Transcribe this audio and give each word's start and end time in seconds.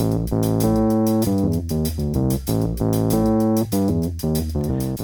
All 0.00 0.06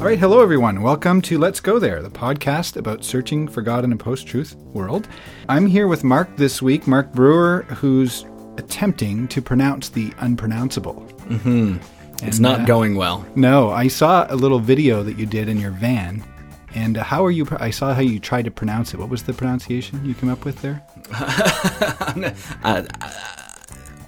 right, 0.04 0.18
hello 0.20 0.40
everyone. 0.40 0.82
Welcome 0.82 1.20
to 1.22 1.36
Let's 1.36 1.58
Go 1.58 1.80
There, 1.80 2.00
the 2.00 2.10
podcast 2.10 2.76
about 2.76 3.02
searching 3.02 3.48
for 3.48 3.60
God 3.60 3.82
in 3.82 3.92
a 3.92 3.96
post 3.96 4.28
truth 4.28 4.54
world. 4.54 5.08
I'm 5.48 5.66
here 5.66 5.88
with 5.88 6.04
Mark 6.04 6.36
this 6.36 6.62
week, 6.62 6.86
Mark 6.86 7.12
Brewer, 7.12 7.62
who's 7.70 8.24
attempting 8.56 9.26
to 9.28 9.42
pronounce 9.42 9.88
the 9.88 10.12
unpronounceable. 10.18 11.02
Mm-hmm. 11.24 11.78
It's 12.24 12.38
not 12.38 12.60
uh, 12.60 12.64
going 12.64 12.94
well. 12.94 13.26
No, 13.34 13.70
I 13.70 13.88
saw 13.88 14.28
a 14.30 14.36
little 14.36 14.60
video 14.60 15.02
that 15.02 15.18
you 15.18 15.26
did 15.26 15.48
in 15.48 15.58
your 15.58 15.72
van. 15.72 16.22
And 16.76 16.96
how 16.96 17.24
are 17.24 17.32
you? 17.32 17.48
I 17.58 17.70
saw 17.70 17.94
how 17.94 18.00
you 18.00 18.20
tried 18.20 18.44
to 18.44 18.52
pronounce 18.52 18.94
it. 18.94 19.00
What 19.00 19.08
was 19.08 19.24
the 19.24 19.32
pronunciation 19.32 20.04
you 20.04 20.14
came 20.14 20.30
up 20.30 20.44
with 20.44 20.62
there? 20.62 20.86
uh, 22.62 22.84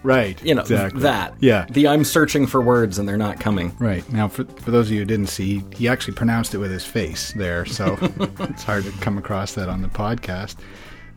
right. 0.06 0.42
You 0.42 0.54
know, 0.54 0.62
exactly. 0.62 1.02
that. 1.02 1.34
Yeah. 1.40 1.66
The 1.68 1.88
I'm 1.88 2.04
searching 2.04 2.46
for 2.46 2.60
words 2.60 2.98
and 2.98 3.08
they're 3.08 3.16
not 3.16 3.40
coming. 3.40 3.76
Right. 3.78 4.10
Now, 4.12 4.28
for, 4.28 4.44
for 4.44 4.70
those 4.70 4.86
of 4.86 4.92
you 4.92 5.00
who 5.00 5.04
didn't 5.04 5.28
see, 5.28 5.62
he 5.74 5.88
actually 5.88 6.14
pronounced 6.14 6.54
it 6.54 6.58
with 6.58 6.70
his 6.70 6.84
face 6.84 7.32
there. 7.32 7.66
So 7.66 7.98
it's 8.40 8.62
hard 8.62 8.84
to 8.84 8.90
come 9.00 9.18
across 9.18 9.54
that 9.54 9.68
on 9.68 9.82
the 9.82 9.88
podcast. 9.88 10.56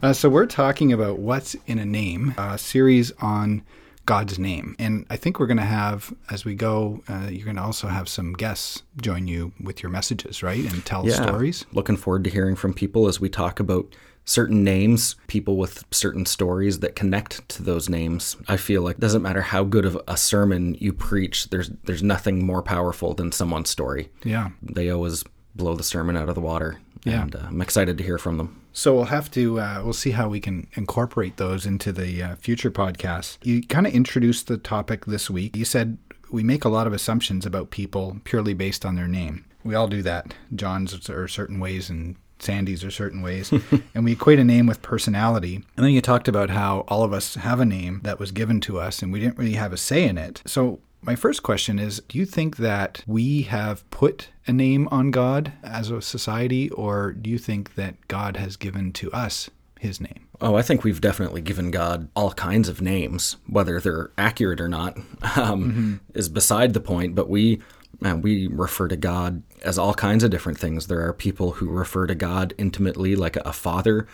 Uh, 0.02 0.14
so 0.14 0.30
we're 0.30 0.46
talking 0.46 0.94
about 0.94 1.20
what's 1.20 1.56
in 1.68 1.78
a 1.80 1.86
name, 1.86 2.34
a 2.38 2.58
series 2.58 3.12
on 3.20 3.64
God's 4.06 4.40
name. 4.40 4.76
And 4.80 5.06
I 5.10 5.18
think 5.18 5.40
we're 5.40 5.46
going 5.46 5.58
to 5.58 5.64
have, 5.64 6.12
as 6.32 6.44
we 6.46 6.56
go, 6.56 7.04
uh, 7.08 7.28
you're 7.30 7.46
going 7.46 7.58
to 7.58 7.62
also 7.62 7.88
have 7.90 8.10
some 8.10 8.34
guests 8.34 8.82
join 9.02 9.28
you 9.28 9.52
with 9.62 9.84
your 9.84 9.92
messages, 9.92 10.42
right? 10.42 10.64
And 10.72 10.84
tell 10.86 11.06
Yeah. 11.06 11.14
stories. 11.14 11.66
Looking 11.74 11.96
forward 11.98 12.24
to 12.24 12.30
hearing 12.30 12.56
from 12.56 12.74
people 12.74 13.08
as 13.08 13.20
we 13.20 13.30
talk 13.30 13.60
about 13.60 13.94
certain 14.30 14.64
names, 14.64 15.16
people 15.26 15.58
with 15.58 15.84
certain 15.90 16.24
stories 16.24 16.80
that 16.80 16.96
connect 16.96 17.50
to 17.50 17.64
those 17.64 17.90
names. 17.90 18.38
I 18.48 18.58
feel 18.58 18.84
like 18.84 18.98
it 18.98 19.02
doesn't 19.02 19.24
matter 19.24 19.42
how 19.42 19.64
good 19.64 19.86
of 19.86 20.00
a 20.08 20.18
sermon 20.18 20.76
you 20.80 20.94
preach, 20.94 21.50
there's 21.50 21.72
there's 21.86 22.04
nothing 22.04 22.46
more 22.46 22.62
powerful 22.62 23.14
than 23.16 23.32
someone's 23.32 23.72
story. 23.72 24.10
Yeah. 24.24 24.50
They 24.62 24.92
always 24.92 25.24
blow 25.56 25.76
the 25.76 25.84
sermon 25.84 26.16
out 26.16 26.30
of 26.30 26.36
the 26.36 26.42
water. 26.42 26.80
Yeah. 27.06 27.24
And 27.24 27.36
uh, 27.36 27.40
I'm 27.48 27.62
excited 27.62 27.98
to 27.98 28.04
hear 28.04 28.20
from 28.20 28.38
them. 28.38 28.62
So 28.72 28.94
we'll 28.94 29.06
have 29.06 29.32
to 29.32 29.60
uh, 29.60 29.82
we'll 29.84 29.94
see 29.94 30.12
how 30.12 30.30
we 30.30 30.40
can 30.40 30.68
incorporate 30.74 31.38
those 31.38 31.66
into 31.66 31.92
the 31.92 32.22
uh, 32.22 32.36
future 32.36 32.72
podcasts. 32.72 33.38
You 33.44 33.64
kind 33.64 33.88
of 33.88 33.94
introduced 33.94 34.46
the 34.46 34.58
topic 34.58 35.06
this 35.06 35.30
week. 35.30 35.58
You 35.58 35.66
said 35.66 35.98
we 36.32 36.44
make 36.44 36.66
a 36.66 36.70
lot 36.70 36.86
of 36.86 36.94
assumptions 36.94 37.48
about 37.48 37.72
people 37.72 38.18
purely 38.26 38.54
based 38.54 38.86
on 38.86 38.96
their 38.96 39.08
name. 39.08 39.46
We 39.64 39.74
all 39.74 39.88
do 39.88 40.04
that. 40.04 40.36
John's 40.54 41.10
are 41.10 41.28
certain 41.28 41.60
ways 41.60 41.90
and 41.90 42.16
Sandy's 42.40 42.84
are 42.84 42.92
certain 42.92 43.22
ways, 43.22 43.52
and 43.94 44.04
we 44.06 44.14
equate 44.14 44.40
a 44.40 44.44
name 44.44 44.66
with 44.66 44.82
personality. 44.82 45.56
And 45.76 45.86
then 45.86 45.92
you 45.92 46.02
talked 46.02 46.28
about 46.28 46.50
how 46.50 46.86
all 46.88 47.04
of 47.04 47.14
us 47.14 47.36
have 47.36 47.60
a 47.60 47.66
name 47.66 48.02
that 48.04 48.20
was 48.20 48.32
given 48.32 48.60
to 48.62 48.80
us, 48.80 49.02
and 49.02 49.12
we 49.12 49.20
didn't 49.20 49.38
really 49.38 49.54
have 49.54 49.74
a 49.74 49.78
say 49.78 50.08
in 50.08 50.18
it. 50.18 50.42
So 50.46 50.80
my 51.02 51.16
first 51.16 51.44
question 51.44 51.80
is 51.80 52.02
Do 52.08 52.18
you 52.18 52.26
think 52.26 52.58
that 52.58 53.04
we 53.08 53.44
have 53.44 53.90
put 53.90 54.30
a 54.48 54.54
name 54.54 54.88
on 54.90 55.12
God 55.12 55.54
as 55.64 55.92
a 55.92 56.02
society, 56.02 56.70
or 56.72 57.14
do 57.14 57.30
you 57.30 57.38
think 57.38 57.76
that 57.76 57.96
God 58.08 58.38
has 58.38 58.58
given 58.58 58.92
to 58.94 59.12
us 59.12 59.50
his 59.80 60.02
name? 60.02 60.28
Oh, 60.42 60.56
I 60.56 60.62
think 60.62 60.84
we've 60.84 61.02
definitely 61.02 61.42
given 61.42 61.72
God 61.72 62.10
all 62.16 62.32
kinds 62.32 62.70
of 62.70 62.82
names. 62.82 63.38
Whether 63.48 63.80
they're 63.80 64.12
accurate 64.18 64.62
or 64.62 64.70
not 64.70 64.98
um, 65.36 66.02
is 66.14 66.30
beside 66.30 66.74
the 66.74 66.80
point. 66.80 67.16
But 67.16 67.30
we 67.30 67.62
man, 68.00 68.22
we 68.22 68.48
refer 68.48 68.88
to 68.88 68.96
God 68.96 69.44
as 69.64 69.78
all 69.78 69.94
kinds 69.94 70.24
of 70.24 70.32
different 70.32 70.58
things. 70.58 70.88
There 70.88 71.06
are 71.06 71.14
people 71.14 71.54
who 71.54 71.70
refer 71.70 72.08
to 72.08 72.16
God 72.16 72.54
intimately, 72.58 73.16
like 73.16 73.36
a, 73.38 73.54
father. 73.54 74.08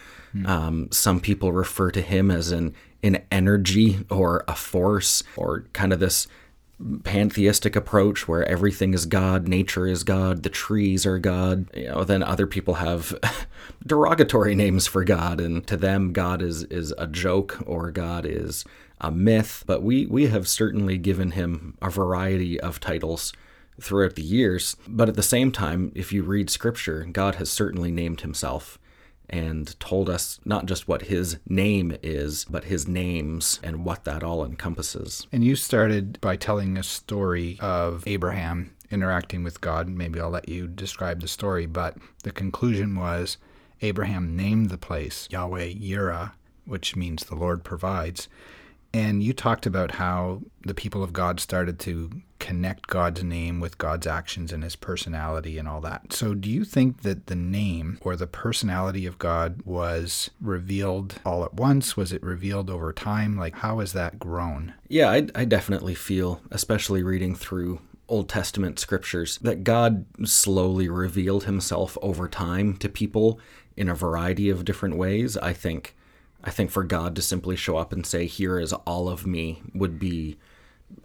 Um, 0.45 0.90
some 0.92 1.20
people 1.22 1.54
refer 1.54 1.92
to 1.92 2.02
Him 2.02 2.30
as 2.30 2.52
an 2.52 2.73
an 3.03 3.23
energy 3.31 4.00
or 4.09 4.44
a 4.48 4.56
force, 4.56 5.23
or 5.38 5.66
kind 5.73 5.94
of 5.94 6.00
this 6.00 6.28
pantheistic 7.03 7.76
approach 7.76 8.28
where 8.28 8.44
everything 8.50 8.94
is 8.94 9.06
God, 9.06 9.48
nature 9.48 9.88
is 9.88 10.03
God, 10.03 10.44
the 10.44 10.50
trees 10.50 11.06
are 11.06 11.20
God. 11.20 11.68
You 11.76 11.90
know, 11.90 12.03
then 12.03 12.23
other 12.23 12.48
people 12.48 12.76
have 12.76 13.16
derogatory 13.88 14.56
names 14.56 14.88
for 14.88 15.03
God, 15.03 15.40
and 15.40 15.66
to 15.68 15.78
them, 15.78 16.12
God 16.14 16.41
is 16.41 16.64
is 16.64 16.94
a 16.97 17.08
joke 17.08 17.64
or 17.66 17.91
God 17.91 18.25
is 18.25 18.66
a 19.00 19.12
myth. 19.12 19.64
But 19.68 19.84
we 19.84 20.06
we 20.08 20.28
have 20.28 20.47
certainly 20.47 20.97
given 20.97 21.31
him 21.31 21.78
a 21.81 21.90
variety 21.90 22.59
of 22.59 22.80
titles 22.80 23.31
throughout 23.81 24.16
the 24.16 24.22
years. 24.22 24.75
But 24.88 25.09
at 25.09 25.16
the 25.16 25.24
same 25.24 25.52
time, 25.52 25.91
if 25.96 26.12
you 26.13 26.24
read 26.24 26.50
Scripture, 26.50 27.06
God 27.12 27.36
has 27.36 27.50
certainly 27.50 27.91
named 27.91 28.22
Himself. 28.22 28.78
And 29.28 29.78
told 29.80 30.08
us 30.08 30.40
not 30.46 30.68
just 30.68 30.88
what 30.88 31.02
his 31.02 31.38
name 31.50 31.97
is, 32.03 32.46
but 32.46 32.66
his 32.66 32.88
names 32.88 33.59
and 33.64 33.84
what 33.84 34.03
that 34.03 34.22
all 34.22 34.46
encompasses. 34.46 35.25
And 35.31 35.44
you 35.44 35.56
started 35.56 36.22
by 36.22 36.35
telling 36.35 36.78
a 36.78 36.84
story 36.84 37.58
of 37.59 38.03
Abraham 38.06 38.75
interacting 38.91 39.44
with 39.44 39.62
God. 39.62 39.90
Maybe 39.90 40.19
I'll 40.19 40.30
let 40.30 40.47
you 40.47 40.68
describe 40.68 41.22
the 41.22 41.28
story, 41.28 41.66
but 41.66 41.97
the 42.22 42.31
conclusion 42.31 42.96
was 42.96 43.38
Abraham 43.81 44.35
named 44.35 44.69
the 44.69 44.78
place 44.78 45.28
Yahweh 45.31 45.74
Yireh, 45.74 46.34
which 46.66 46.96
means 46.96 47.25
the 47.25 47.35
Lord 47.35 47.64
provides. 47.64 48.28
And 48.94 49.24
you 49.24 49.34
talked 49.34 49.66
about 49.66 49.91
how 49.91 50.44
the 50.66 50.75
people 50.75 51.03
of 51.03 51.14
God 51.14 51.40
started 51.40 51.80
to 51.80 52.22
connect 52.45 52.85
God's 52.85 53.23
name 53.23 53.59
with 53.59 53.79
God's 53.79 54.06
actions 54.06 54.53
and 54.53 54.63
his 54.63 54.75
personality 54.75 55.57
and 55.57 55.67
all 55.67 55.81
that. 55.81 56.13
So, 56.13 56.35
do 56.35 56.47
you 56.47 56.63
think 56.63 57.01
that 57.01 57.25
the 57.25 57.35
name 57.35 57.97
or 58.01 58.16
the 58.16 58.28
personality 58.28 59.07
of 59.07 59.17
God 59.17 59.63
was 59.66 60.29
revealed 60.39 61.16
all 61.25 61.44
at 61.44 61.55
once? 61.55 61.97
Was 61.97 62.13
it 62.13 62.22
revealed 62.22 62.69
over 62.69 62.94
time? 62.94 63.35
Like, 63.35 63.55
how 63.55 63.79
has 63.79 63.94
that 63.94 64.19
grown? 64.19 64.75
Yeah, 64.88 65.09
I, 65.09 65.28
I 65.34 65.45
definitely 65.45 65.95
feel, 65.95 66.39
especially 66.51 67.01
reading 67.01 67.34
through 67.34 67.79
Old 68.07 68.29
Testament 68.29 68.78
scriptures, 68.78 69.39
that 69.39 69.63
God 69.63 70.05
slowly 70.23 70.88
revealed 70.88 71.45
himself 71.45 71.97
over 72.03 72.28
time 72.28 72.78
to 72.78 72.88
people 72.88 73.39
in 73.75 73.89
a 73.89 73.95
variety 73.95 74.51
of 74.51 74.66
different 74.66 74.97
ways. 74.97 75.35
I 75.35 75.53
think 75.53 75.95
I 76.44 76.51
think 76.51 76.69
for 76.69 76.84
God 76.84 77.16
to 77.16 77.23
simply 77.23 77.55
show 77.55 77.78
up 77.78 77.91
and 77.91 78.05
say, 78.05 78.28
"Here 78.28 78.59
is 78.59 78.72
all 78.72 79.09
of 79.09 79.25
me," 79.25 79.63
would 79.73 79.97
be 79.97 80.38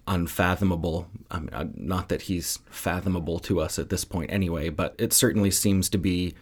unfathomable. 0.07 1.09
I 1.31 1.39
mean, 1.41 1.75
not 1.77 2.09
that 2.09 2.23
he's 2.23 2.59
fathomable 2.71 3.39
to 3.41 3.61
us 3.61 3.79
at 3.79 3.91
this 3.91 4.05
point 4.05 4.33
anyway, 4.33 4.69
but 4.69 4.95
it 4.99 5.13
certainly 5.13 5.51
seems 5.51 5.89
to 5.91 5.99
be 5.99 6.35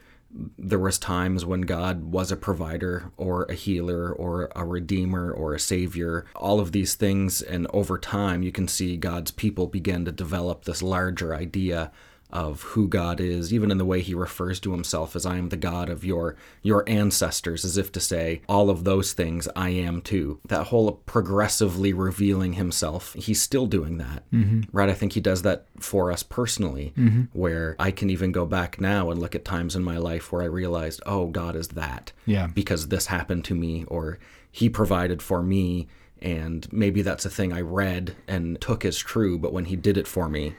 there 0.59 0.79
was 0.79 0.99
times 0.99 1.45
when 1.45 1.63
God 1.63 2.13
was 2.13 2.31
a 2.31 2.37
provider 2.37 3.11
or 3.17 3.45
a 3.45 3.55
healer 3.55 4.13
or 4.13 4.51
a 4.55 4.65
redeemer 4.65 5.31
or 5.31 5.55
a 5.55 5.61
savior, 5.61 6.27
all 6.37 6.61
of 6.61 6.73
these 6.73 6.95
things 6.95 7.41
and 7.41 7.67
over 7.73 7.99
time 7.99 8.43
you 8.43 8.53
can 8.53 8.69
see 8.69 8.97
God's 8.97 9.31
people 9.31 9.67
begin 9.67 10.05
to 10.05 10.13
develop 10.13 10.65
this 10.65 10.83
larger 10.83 11.35
idea 11.35 11.91
of 12.31 12.63
who 12.63 12.89
God 12.89 13.21
is, 13.21 13.53
even 13.53 13.71
in 13.71 13.79
the 13.79 13.85
way 13.85 14.01
he 14.01 14.15
refers 14.15 14.61
to 14.61 14.73
himself 14.73 15.17
as 15.17 15.25
I 15.25 15.37
am 15.37 15.49
the 15.49 15.57
God 15.57 15.89
of 15.89 16.05
your 16.05 16.37
your 16.63 16.85
ancestors, 16.89 17.65
as 17.65 17.79
if 17.79 17.91
to 17.93 18.01
say, 18.01 18.43
all 18.49 18.71
of 18.71 18.85
those 18.85 19.13
things 19.13 19.49
I 19.57 19.71
am 19.71 20.03
too. 20.03 20.41
That 20.47 20.67
whole 20.67 20.93
progressively 21.07 21.93
revealing 21.93 22.55
himself, 22.55 23.15
he's 23.15 23.41
still 23.41 23.67
doing 23.67 23.99
that. 23.99 24.31
Mm-hmm. 24.31 24.77
Right? 24.77 24.91
I 24.91 24.95
think 24.95 25.15
he 25.15 25.21
does 25.21 25.43
that 25.43 25.67
for 25.81 26.13
us 26.13 26.23
personally, 26.23 26.93
mm-hmm. 26.97 27.23
where 27.33 27.77
I 27.79 27.91
can 27.91 28.11
even 28.11 28.33
go 28.33 28.45
back 28.45 28.81
now 28.81 29.11
and 29.11 29.21
look 29.21 29.35
at 29.35 29.45
times 29.45 29.75
in 29.75 29.83
my 29.83 29.97
life 29.97 30.31
where 30.31 30.43
I 30.43 30.47
realized, 30.47 31.03
oh, 31.07 31.27
God 31.27 31.57
is 31.57 31.69
that. 31.69 32.13
Yeah. 32.27 32.49
Because 32.49 32.89
this 32.89 33.07
happened 33.07 33.45
to 33.47 33.55
me 33.55 33.85
or 33.89 34.19
he 34.51 34.69
provided 34.69 35.23
for 35.23 35.43
me 35.43 35.89
and 36.21 36.67
maybe 36.73 37.03
that's 37.03 37.25
a 37.25 37.31
thing 37.31 37.53
I 37.53 37.61
read 37.61 38.17
and 38.27 38.61
took 38.61 38.85
as 38.85 38.99
true, 38.99 39.39
but 39.39 39.53
when 39.53 39.67
he 39.67 39.77
did 39.77 39.97
it 39.97 40.07
for 40.07 40.29
me, 40.29 40.55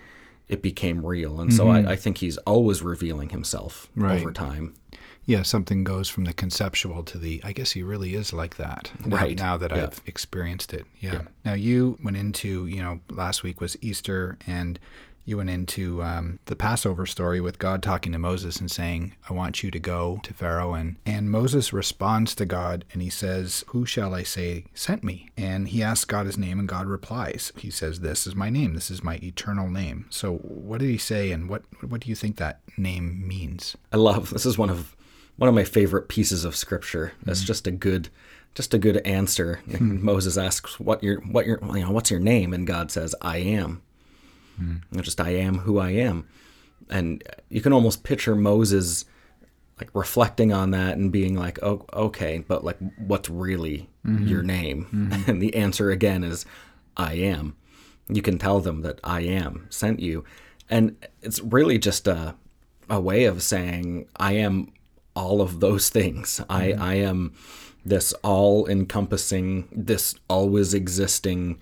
it 0.49 0.61
became 0.61 1.05
real. 1.05 1.39
And 1.39 1.53
so 1.53 1.69
I, 1.69 1.79
mm-hmm. 1.79 1.89
I 1.89 1.95
think 1.95 2.17
he's 2.17 2.37
always 2.39 2.81
revealing 2.81 3.29
himself 3.29 3.87
Right. 3.95 4.19
over 4.19 4.31
time. 4.33 4.73
yeah, 5.25 5.43
something 5.43 5.83
goes 5.83 6.09
from 6.09 6.25
the 6.25 6.33
conceptual 6.33 7.03
to 7.03 7.19
the. 7.19 7.39
I 7.43 7.51
guess 7.53 7.71
he 7.73 7.83
really 7.83 8.15
is 8.15 8.33
like 8.33 8.55
that. 8.57 8.91
now- 9.05 9.15
Right. 9.17 9.37
Now, 9.37 9.57
that 9.57 9.69
Yeah. 9.69 9.83
I've 9.83 10.01
experienced 10.07 10.73
it. 10.73 10.87
Yeah. 10.99 11.21
Now 11.45 11.53
you 11.53 11.97
went 12.03 12.17
into 12.17 12.65
you 12.65 12.81
know 12.81 12.99
last 13.11 13.43
week 13.43 13.61
was 13.61 13.77
Easter 13.81 14.37
and 14.47 14.79
you 15.29 15.37
went 15.37 15.49
into 15.49 16.03
um, 16.03 16.39
the 16.45 16.55
Passover 16.55 17.05
story 17.05 17.39
with 17.39 17.59
God 17.59 17.81
talking 17.83 18.11
to 18.11 18.19
Moses 18.19 18.59
and 18.59 18.69
saying, 18.69 19.15
"I 19.29 19.33
want 19.33 19.63
you 19.63 19.71
to 19.71 19.79
go 19.79 20.19
to 20.23 20.33
Pharaoh." 20.33 20.73
And 20.73 20.97
and 21.05 21.31
Moses 21.31 21.71
responds 21.71 22.35
to 22.35 22.45
God 22.45 22.83
and 22.91 23.01
he 23.01 23.09
says, 23.09 23.63
"Who 23.67 23.85
shall 23.85 24.13
I 24.13 24.23
say 24.23 24.65
sent 24.73 25.03
me?" 25.03 25.29
And 25.37 25.69
he 25.69 25.83
asks 25.83 26.05
God 26.05 26.25
his 26.25 26.37
name 26.37 26.59
and 26.59 26.67
God 26.67 26.87
replies. 26.87 27.53
He 27.55 27.69
says, 27.69 27.99
"This 27.99 28.25
is 28.27 28.35
my 28.35 28.49
name. 28.49 28.73
This 28.73 28.91
is 28.91 29.03
my 29.03 29.19
eternal 29.21 29.69
name." 29.69 30.07
So 30.09 30.37
what 30.37 30.79
did 30.79 30.89
he 30.89 30.97
say 30.97 31.31
and 31.31 31.49
what 31.49 31.63
what 31.87 32.01
do 32.01 32.09
you 32.09 32.15
think 32.15 32.37
that 32.37 32.61
name 32.77 33.27
means? 33.27 33.77
I 33.93 33.97
love 33.97 34.31
this 34.31 34.45
is 34.45 34.57
one 34.57 34.69
of 34.69 34.95
one 35.37 35.47
of 35.47 35.55
my 35.55 35.63
favorite 35.63 36.09
pieces 36.09 36.43
of 36.43 36.55
scripture. 36.55 37.13
It's 37.25 37.43
just 37.43 37.67
a 37.67 37.71
good 37.71 38.09
just 38.55 38.73
a 38.73 38.77
good 38.77 38.97
answer. 39.05 39.61
Moses 39.79 40.37
asks 40.37 40.79
what 40.79 41.03
your 41.03 41.21
what 41.21 41.45
your 41.45 41.59
you 41.75 41.85
know 41.85 41.91
what's 41.91 42.11
your 42.11 42.19
name 42.19 42.53
and 42.53 42.67
God 42.67 42.91
says 42.91 43.15
I 43.21 43.37
am. 43.37 43.81
And 44.59 45.03
just 45.03 45.21
I 45.21 45.31
am 45.31 45.59
who 45.59 45.79
I 45.79 45.91
am. 45.91 46.27
And 46.89 47.23
you 47.49 47.61
can 47.61 47.73
almost 47.73 48.03
picture 48.03 48.35
Moses 48.35 49.05
like 49.79 49.89
reflecting 49.93 50.51
on 50.51 50.71
that 50.71 50.97
and 50.97 51.11
being 51.11 51.35
like, 51.35 51.61
"Oh, 51.63 51.85
okay, 51.93 52.43
but 52.47 52.63
like 52.63 52.77
what's 52.97 53.29
really 53.29 53.89
mm-hmm. 54.05 54.27
your 54.27 54.43
name?" 54.43 54.87
Mm-hmm. 54.91 55.23
And 55.31 55.41
the 55.41 55.55
answer 55.55 55.91
again 55.91 56.23
is 56.23 56.45
I 56.97 57.13
am. 57.13 57.55
You 58.09 58.21
can 58.21 58.37
tell 58.37 58.59
them 58.59 58.81
that 58.81 58.99
I 59.03 59.21
am 59.21 59.67
sent 59.69 59.99
you. 59.99 60.25
And 60.69 60.95
it's 61.21 61.39
really 61.39 61.77
just 61.77 62.07
a, 62.07 62.35
a 62.89 62.99
way 62.99 63.25
of 63.25 63.41
saying, 63.41 64.07
I 64.17 64.33
am 64.33 64.73
all 65.15 65.41
of 65.41 65.59
those 65.59 65.89
things. 65.89 66.41
I, 66.49 66.67
mm-hmm. 66.67 66.81
I 66.81 66.93
am 66.95 67.33
this 67.85 68.13
all 68.23 68.67
encompassing, 68.67 69.67
this 69.71 70.15
always 70.27 70.73
existing, 70.73 71.59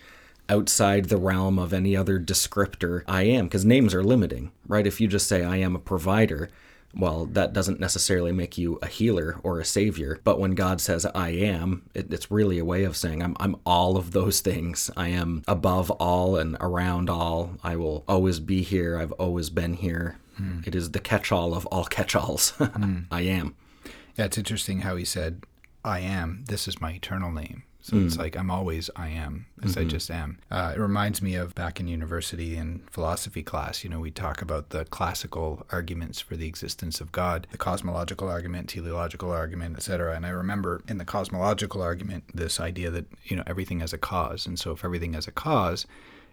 outside 0.50 1.06
the 1.06 1.18
realm 1.18 1.60
of 1.60 1.74
any 1.74 1.96
other 1.96 2.20
descriptor 2.20 3.04
I 3.08 3.24
am, 3.24 3.46
because 3.46 3.66
names 3.66 3.94
are 3.94 4.04
limiting, 4.04 4.52
right? 4.68 4.88
If 4.88 5.02
you 5.02 5.08
just 5.08 5.28
say, 5.28 5.44
I 5.44 5.58
am 5.58 5.76
a 5.76 5.80
provider, 5.80 6.50
well, 6.96 7.26
that 7.28 7.54
doesn't 7.54 7.80
necessarily 7.80 8.32
make 8.32 8.58
you 8.58 8.80
a 8.82 8.88
healer 8.88 9.40
or 9.44 9.60
a 9.60 9.66
savior. 9.66 10.20
But 10.24 10.40
when 10.40 10.52
God 10.52 10.82
says, 10.82 11.06
I 11.06 11.30
am, 11.30 11.84
it, 11.94 12.12
it's 12.12 12.32
really 12.32 12.58
a 12.58 12.66
way 12.66 12.84
of 12.84 12.98
saying, 12.98 13.22
I'm, 13.22 13.36
I'm 13.40 13.58
all 13.66 13.98
of 13.98 14.12
those 14.12 14.40
things. 14.40 14.90
I 14.98 15.10
am 15.10 15.44
above 15.48 15.92
all 15.92 16.38
and 16.38 16.58
around 16.60 17.10
all. 17.10 17.58
I 17.64 17.76
will 17.76 18.04
always 18.08 18.40
be 18.40 18.64
here. 18.64 18.98
I've 18.98 19.12
always 19.14 19.50
been 19.50 19.74
here. 19.74 20.18
Hmm. 20.38 20.62
It 20.66 20.76
is 20.76 20.92
the 20.92 21.00
catch 21.00 21.32
all 21.32 21.54
of 21.54 21.66
all 21.68 21.86
catch 21.86 22.16
alls. 22.16 22.52
Hmm. 22.52 23.00
I 23.12 23.22
am. 23.22 23.56
Yeah, 24.16 24.26
it's 24.26 24.38
interesting 24.38 24.82
how 24.82 24.96
he 24.96 25.06
said, 25.06 25.44
I 25.84 26.00
am. 26.00 26.46
This 26.48 26.68
is 26.68 26.82
my 26.82 26.92
eternal 26.94 27.32
name. 27.32 27.64
So 27.88 27.96
mm. 27.96 28.06
it's 28.06 28.18
like 28.18 28.36
I'm 28.36 28.52
always 28.52 28.90
I 28.98 29.08
am 29.08 29.46
as 29.64 29.72
mm-hmm. 29.72 29.80
I 29.80 29.84
just 29.86 30.12
am. 30.12 30.40
Uh, 30.52 30.74
it 30.76 30.80
reminds 30.80 31.22
me 31.22 31.36
of 31.36 31.56
back 31.56 31.80
in 31.80 31.88
university 31.88 32.58
in 32.58 32.80
philosophy 32.92 33.42
class. 33.42 33.82
You 33.82 33.90
know, 33.90 34.02
we 34.02 34.12
talk 34.12 34.42
about 34.42 34.72
the 34.72 34.84
classical 34.84 35.66
arguments 35.72 36.20
for 36.20 36.36
the 36.36 36.48
existence 36.48 37.00
of 37.00 37.14
God, 37.14 37.48
the 37.50 37.58
cosmological 37.58 38.28
argument, 38.28 38.68
teleological 38.68 39.32
argument, 39.32 39.78
etc. 39.78 40.18
And 40.18 40.26
I 40.26 40.32
remember 40.32 40.82
in 40.90 40.98
the 40.98 41.06
cosmological 41.06 41.82
argument 41.82 42.26
this 42.34 42.60
idea 42.60 42.92
that 42.92 43.06
you 43.24 43.38
know 43.38 43.44
everything 43.48 43.80
has 43.80 43.94
a 43.94 43.98
cause, 43.98 44.46
and 44.46 44.60
so 44.60 44.74
if 44.74 44.84
everything 44.84 45.14
has 45.14 45.26
a 45.26 45.32
cause, 45.32 45.88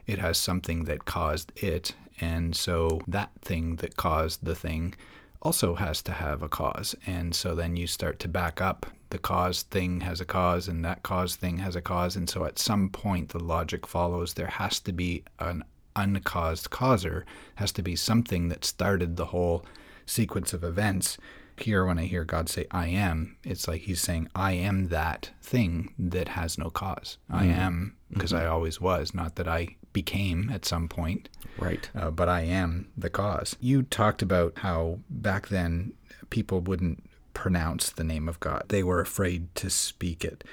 it 0.08 0.18
has 0.18 0.38
something 0.38 0.86
that 0.86 1.04
caused 1.04 1.52
it, 1.54 1.94
and 2.20 2.56
so 2.56 3.00
that 3.06 3.30
thing 3.42 3.76
that 3.76 3.94
caused 3.94 4.44
the 4.44 4.56
thing 4.56 4.96
also 5.40 5.76
has 5.76 6.02
to 6.02 6.12
have 6.12 6.42
a 6.42 6.48
cause. 6.48 6.96
And 7.06 7.32
so 7.32 7.54
then 7.54 7.76
you 7.76 7.86
start 7.86 8.18
to 8.20 8.28
back 8.28 8.60
up 8.60 8.86
the 9.14 9.18
cause 9.20 9.62
thing 9.62 10.00
has 10.00 10.20
a 10.20 10.24
cause 10.24 10.66
and 10.66 10.84
that 10.84 11.04
cause 11.04 11.36
thing 11.36 11.58
has 11.58 11.76
a 11.76 11.80
cause. 11.80 12.16
And 12.16 12.28
so 12.28 12.44
at 12.44 12.58
some 12.58 12.88
point, 12.88 13.28
the 13.28 13.38
logic 13.38 13.86
follows 13.86 14.34
there 14.34 14.48
has 14.48 14.80
to 14.80 14.92
be 14.92 15.22
an 15.38 15.62
uncaused 15.94 16.70
causer, 16.70 17.24
has 17.54 17.70
to 17.74 17.82
be 17.82 17.94
something 17.94 18.48
that 18.48 18.64
started 18.64 19.16
the 19.16 19.26
whole 19.26 19.64
sequence 20.04 20.52
of 20.52 20.64
events. 20.64 21.16
Here, 21.56 21.86
when 21.86 21.96
I 21.96 22.06
hear 22.06 22.24
God 22.24 22.48
say, 22.48 22.66
I 22.72 22.88
am, 22.88 23.36
it's 23.44 23.68
like 23.68 23.82
he's 23.82 24.00
saying, 24.00 24.30
I 24.34 24.54
am 24.54 24.88
that 24.88 25.30
thing 25.40 25.94
that 25.96 26.30
has 26.30 26.58
no 26.58 26.70
because 26.70 27.16
mm-hmm. 27.30 27.36
I 27.36 27.44
am 27.44 27.94
because 28.12 28.32
mm-hmm. 28.32 28.42
I 28.42 28.46
always 28.48 28.80
was, 28.80 29.14
not 29.14 29.36
that 29.36 29.46
I 29.46 29.76
became 29.92 30.50
at 30.52 30.64
some 30.64 30.88
point. 30.88 31.28
Right. 31.56 31.88
Uh, 31.94 32.10
but 32.10 32.28
I 32.28 32.40
am 32.40 32.88
the 32.96 33.10
cause. 33.10 33.54
You 33.60 33.84
talked 33.84 34.22
about 34.22 34.58
how 34.58 34.98
back 35.08 35.50
then 35.50 35.92
people 36.30 36.60
wouldn't 36.60 37.08
pronounce 37.34 37.90
the 37.90 38.04
name 38.04 38.28
of 38.28 38.40
God, 38.40 38.64
they 38.68 38.82
were 38.82 39.00
afraid 39.00 39.54
to 39.56 39.68
speak 39.70 40.24
it. 40.24 40.44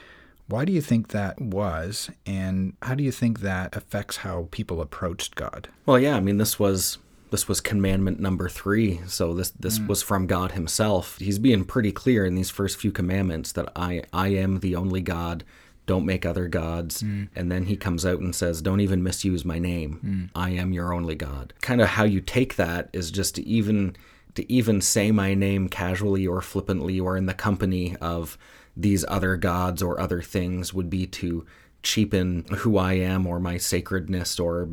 Why 0.47 0.65
do 0.65 0.73
you 0.73 0.81
think 0.81 1.09
that 1.09 1.39
was, 1.39 2.09
and 2.25 2.73
how 2.81 2.95
do 2.95 3.03
you 3.03 3.11
think 3.11 3.39
that 3.39 3.75
affects 3.75 4.17
how 4.17 4.49
people 4.51 4.81
approached 4.81 5.35
God? 5.35 5.69
Well, 5.85 5.97
yeah, 5.97 6.17
I 6.17 6.19
mean, 6.19 6.37
this 6.37 6.59
was 6.59 6.97
this 7.31 7.47
was 7.47 7.61
commandment 7.61 8.19
number 8.19 8.49
three. 8.49 8.99
So 9.07 9.33
this 9.33 9.51
this 9.51 9.79
mm. 9.79 9.87
was 9.87 10.03
from 10.03 10.27
God 10.27 10.51
Himself. 10.51 11.17
He's 11.19 11.39
being 11.39 11.63
pretty 11.63 11.91
clear 11.91 12.25
in 12.25 12.35
these 12.35 12.49
first 12.49 12.77
few 12.77 12.91
commandments 12.91 13.53
that 13.53 13.71
I 13.75 14.03
I 14.11 14.29
am 14.29 14.59
the 14.59 14.75
only 14.75 15.01
God. 15.01 15.45
Don't 15.87 16.05
make 16.05 16.25
other 16.25 16.47
gods. 16.47 17.01
Mm. 17.01 17.29
And 17.35 17.51
then 17.51 17.65
he 17.65 17.75
comes 17.75 18.05
out 18.05 18.19
and 18.19 18.35
says, 18.35 18.61
Don't 18.61 18.81
even 18.81 19.01
misuse 19.01 19.43
my 19.43 19.57
name. 19.57 19.99
Mm. 20.05 20.39
I 20.39 20.51
am 20.51 20.73
your 20.73 20.93
only 20.93 21.15
God. 21.15 21.53
Kind 21.61 21.81
of 21.81 21.87
how 21.87 22.03
you 22.03 22.21
take 22.21 22.55
that 22.57 22.89
is 22.93 23.09
just 23.09 23.35
to 23.35 23.47
even 23.47 23.95
to 24.35 24.51
even 24.51 24.81
say 24.81 25.11
my 25.11 25.33
name 25.33 25.67
casually 25.67 26.25
or 26.25 26.41
flippantly 26.41 26.99
or 26.99 27.17
in 27.17 27.25
the 27.25 27.33
company 27.33 27.95
of 27.97 28.37
these 28.75 29.03
other 29.07 29.35
gods 29.35 29.81
or 29.81 29.99
other 29.99 30.21
things 30.21 30.73
would 30.73 30.89
be 30.89 31.05
to 31.05 31.45
cheapen 31.83 32.45
who 32.57 32.77
I 32.77 32.93
am 32.93 33.25
or 33.25 33.39
my 33.39 33.57
sacredness, 33.57 34.39
or 34.39 34.69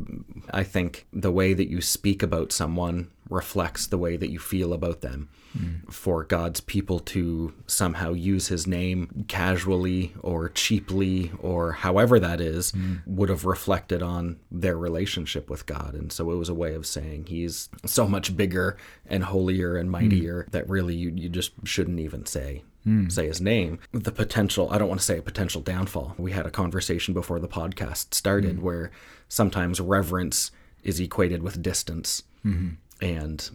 I 0.51 0.63
think 0.63 1.07
the 1.11 1.31
way 1.31 1.53
that 1.53 1.69
you 1.69 1.81
speak 1.81 2.21
about 2.21 2.51
someone 2.51 3.09
reflects 3.29 3.87
the 3.87 3.97
way 3.97 4.17
that 4.17 4.31
you 4.31 4.39
feel 4.39 4.73
about 4.73 5.01
them. 5.01 5.29
Mm. 5.57 5.91
For 5.91 6.23
God's 6.23 6.61
people 6.61 6.99
to 6.99 7.53
somehow 7.65 8.13
use 8.13 8.47
his 8.47 8.67
name 8.67 9.25
casually 9.27 10.13
or 10.21 10.49
cheaply 10.49 11.31
or 11.39 11.71
however 11.71 12.19
that 12.19 12.39
is 12.39 12.71
mm. 12.71 13.01
would 13.07 13.29
have 13.29 13.45
reflected 13.45 14.03
on 14.03 14.39
their 14.51 14.77
relationship 14.77 15.49
with 15.49 15.65
God. 15.65 15.95
And 15.95 16.11
so 16.11 16.29
it 16.31 16.35
was 16.35 16.49
a 16.49 16.53
way 16.53 16.75
of 16.75 16.85
saying 16.85 17.25
he's 17.27 17.69
so 17.85 18.07
much 18.07 18.37
bigger 18.37 18.77
and 19.07 19.23
holier 19.23 19.75
and 19.75 19.89
mightier 19.89 20.45
mm. 20.47 20.51
that 20.51 20.69
really 20.69 20.95
you, 20.95 21.11
you 21.15 21.29
just 21.29 21.51
shouldn't 21.63 21.99
even 21.99 22.27
say 22.27 22.63
mm. 22.89 23.11
say 23.11 23.27
his 23.27 23.39
name, 23.39 23.79
the 23.91 24.11
potential, 24.11 24.69
I 24.71 24.77
don't 24.77 24.89
want 24.89 24.99
to 24.99 25.05
say 25.05 25.17
a 25.17 25.21
potential 25.21 25.61
downfall. 25.61 26.15
We 26.17 26.31
had 26.31 26.45
a 26.45 26.51
conversation 26.51 27.13
before 27.13 27.39
the 27.39 27.47
podcast 27.47 28.13
started 28.13 28.57
mm. 28.57 28.61
where 28.61 28.91
sometimes 29.27 29.79
reverence 29.79 30.51
is 30.83 30.99
equated 30.99 31.43
with 31.43 31.61
distance. 31.61 32.23
Mm-hmm. 32.45 33.05
And 33.05 33.49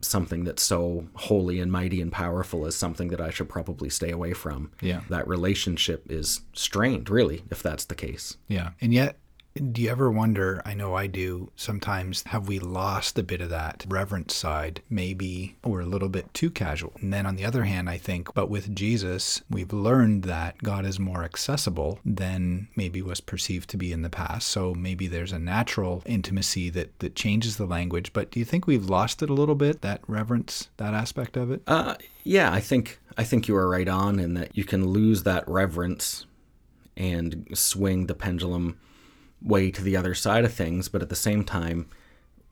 something 0.00 0.44
that's 0.44 0.62
so 0.62 1.08
holy 1.14 1.60
and 1.60 1.70
mighty 1.70 2.00
and 2.00 2.12
powerful 2.12 2.66
is 2.66 2.76
something 2.76 3.08
that 3.08 3.20
I 3.20 3.30
should 3.30 3.48
probably 3.48 3.90
stay 3.90 4.10
away 4.10 4.32
from. 4.32 4.70
Yeah. 4.80 5.00
That 5.08 5.26
relationship 5.26 6.06
is 6.08 6.42
strained, 6.52 7.10
really, 7.10 7.44
if 7.50 7.62
that's 7.62 7.84
the 7.84 7.94
case. 7.94 8.36
Yeah. 8.48 8.70
And 8.80 8.92
yet, 8.92 9.18
do 9.58 9.82
you 9.82 9.90
ever 9.90 10.10
wonder? 10.10 10.62
I 10.64 10.74
know 10.74 10.94
I 10.94 11.06
do 11.06 11.50
sometimes. 11.56 12.22
Have 12.26 12.48
we 12.48 12.58
lost 12.58 13.18
a 13.18 13.22
bit 13.22 13.40
of 13.40 13.50
that 13.50 13.84
reverence 13.88 14.34
side? 14.34 14.82
Maybe 14.88 15.56
we're 15.64 15.80
a 15.80 15.86
little 15.86 16.08
bit 16.08 16.32
too 16.34 16.50
casual. 16.50 16.92
And 17.00 17.12
then 17.12 17.26
on 17.26 17.36
the 17.36 17.44
other 17.44 17.64
hand, 17.64 17.90
I 17.90 17.98
think, 17.98 18.32
but 18.34 18.48
with 18.48 18.74
Jesus, 18.74 19.42
we've 19.50 19.72
learned 19.72 20.24
that 20.24 20.58
God 20.58 20.86
is 20.86 20.98
more 20.98 21.24
accessible 21.24 21.98
than 22.04 22.68
maybe 22.76 23.02
was 23.02 23.20
perceived 23.20 23.68
to 23.70 23.76
be 23.76 23.92
in 23.92 24.02
the 24.02 24.10
past. 24.10 24.48
So 24.48 24.74
maybe 24.74 25.06
there's 25.06 25.32
a 25.32 25.38
natural 25.38 26.02
intimacy 26.06 26.70
that, 26.70 26.98
that 27.00 27.14
changes 27.14 27.56
the 27.56 27.66
language. 27.66 28.12
But 28.12 28.30
do 28.30 28.38
you 28.38 28.44
think 28.44 28.66
we've 28.66 28.88
lost 28.88 29.22
it 29.22 29.30
a 29.30 29.34
little 29.34 29.54
bit, 29.54 29.82
that 29.82 30.00
reverence, 30.06 30.68
that 30.76 30.94
aspect 30.94 31.36
of 31.36 31.50
it? 31.50 31.62
Uh, 31.66 31.96
yeah, 32.24 32.52
I 32.52 32.60
think 32.60 33.00
I 33.16 33.24
think 33.24 33.48
you 33.48 33.56
are 33.56 33.68
right 33.68 33.88
on 33.88 34.20
in 34.20 34.34
that 34.34 34.56
you 34.56 34.64
can 34.64 34.88
lose 34.88 35.24
that 35.24 35.48
reverence 35.48 36.26
and 36.96 37.46
swing 37.54 38.06
the 38.06 38.14
pendulum 38.14 38.78
way 39.42 39.70
to 39.70 39.82
the 39.82 39.96
other 39.96 40.14
side 40.14 40.44
of 40.44 40.52
things, 40.52 40.88
but 40.88 41.02
at 41.02 41.08
the 41.08 41.16
same 41.16 41.44
time, 41.44 41.88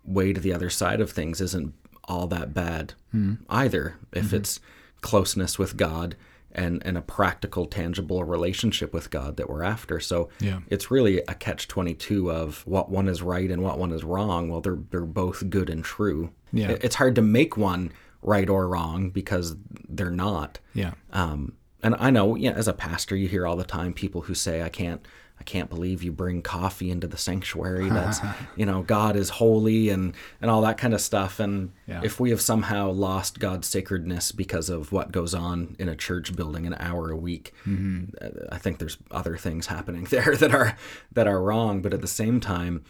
way 0.04 0.32
to 0.32 0.40
the 0.40 0.52
other 0.52 0.70
side 0.70 1.00
of 1.00 1.10
things 1.10 1.40
isn't 1.40 1.74
all 2.04 2.26
that 2.28 2.54
bad 2.54 2.94
mm. 3.14 3.38
either 3.48 3.96
if 4.12 4.26
mm-hmm. 4.26 4.36
it's 4.36 4.60
closeness 5.00 5.58
with 5.58 5.76
God 5.76 6.16
and, 6.52 6.82
and 6.86 6.96
a 6.96 7.02
practical, 7.02 7.66
tangible 7.66 8.24
relationship 8.24 8.94
with 8.94 9.10
God 9.10 9.36
that 9.36 9.50
we're 9.50 9.62
after. 9.62 10.00
So 10.00 10.30
yeah. 10.40 10.60
it's 10.68 10.90
really 10.90 11.18
a 11.28 11.34
catch 11.34 11.68
22 11.68 12.30
of 12.30 12.66
what 12.66 12.88
one 12.88 13.08
is 13.08 13.22
right 13.22 13.50
and 13.50 13.62
what 13.62 13.78
one 13.78 13.92
is 13.92 14.04
wrong. 14.04 14.48
Well, 14.48 14.60
they're, 14.60 14.78
they're 14.90 15.02
both 15.02 15.50
good 15.50 15.68
and 15.68 15.84
true. 15.84 16.32
Yeah. 16.52 16.76
It's 16.80 16.94
hard 16.94 17.14
to 17.16 17.22
make 17.22 17.56
one 17.56 17.92
right 18.22 18.48
or 18.48 18.68
wrong 18.68 19.10
because 19.10 19.56
they're 19.88 20.10
not. 20.10 20.58
Yeah. 20.72 20.92
Um, 21.12 21.52
and 21.82 21.94
I 21.98 22.10
know, 22.10 22.36
yeah, 22.36 22.52
as 22.52 22.68
a 22.68 22.72
pastor, 22.72 23.14
you 23.14 23.28
hear 23.28 23.46
all 23.46 23.56
the 23.56 23.64
time 23.64 23.92
people 23.92 24.22
who 24.22 24.34
say, 24.34 24.62
I 24.62 24.70
can't 24.70 25.06
I 25.38 25.44
can't 25.44 25.68
believe 25.68 26.02
you 26.02 26.12
bring 26.12 26.42
coffee 26.42 26.90
into 26.90 27.06
the 27.06 27.16
sanctuary. 27.16 27.88
That's, 27.90 28.20
you 28.56 28.66
know, 28.66 28.82
God 28.82 29.16
is 29.16 29.28
holy 29.28 29.90
and, 29.90 30.14
and 30.40 30.50
all 30.50 30.62
that 30.62 30.78
kind 30.78 30.94
of 30.94 31.00
stuff. 31.00 31.40
And 31.40 31.72
yeah. 31.86 32.00
if 32.02 32.18
we 32.18 32.30
have 32.30 32.40
somehow 32.40 32.90
lost 32.90 33.38
God's 33.38 33.66
sacredness 33.66 34.32
because 34.32 34.68
of 34.70 34.92
what 34.92 35.12
goes 35.12 35.34
on 35.34 35.76
in 35.78 35.88
a 35.88 35.96
church 35.96 36.34
building 36.34 36.66
an 36.66 36.76
hour 36.78 37.10
a 37.10 37.16
week, 37.16 37.52
mm-hmm. 37.66 38.04
I 38.50 38.58
think 38.58 38.78
there's 38.78 38.98
other 39.10 39.36
things 39.36 39.66
happening 39.66 40.04
there 40.10 40.36
that 40.36 40.54
are, 40.54 40.76
that 41.12 41.26
are 41.26 41.40
wrong. 41.40 41.82
But 41.82 41.94
at 41.94 42.00
the 42.00 42.08
same 42.08 42.40
time, 42.40 42.84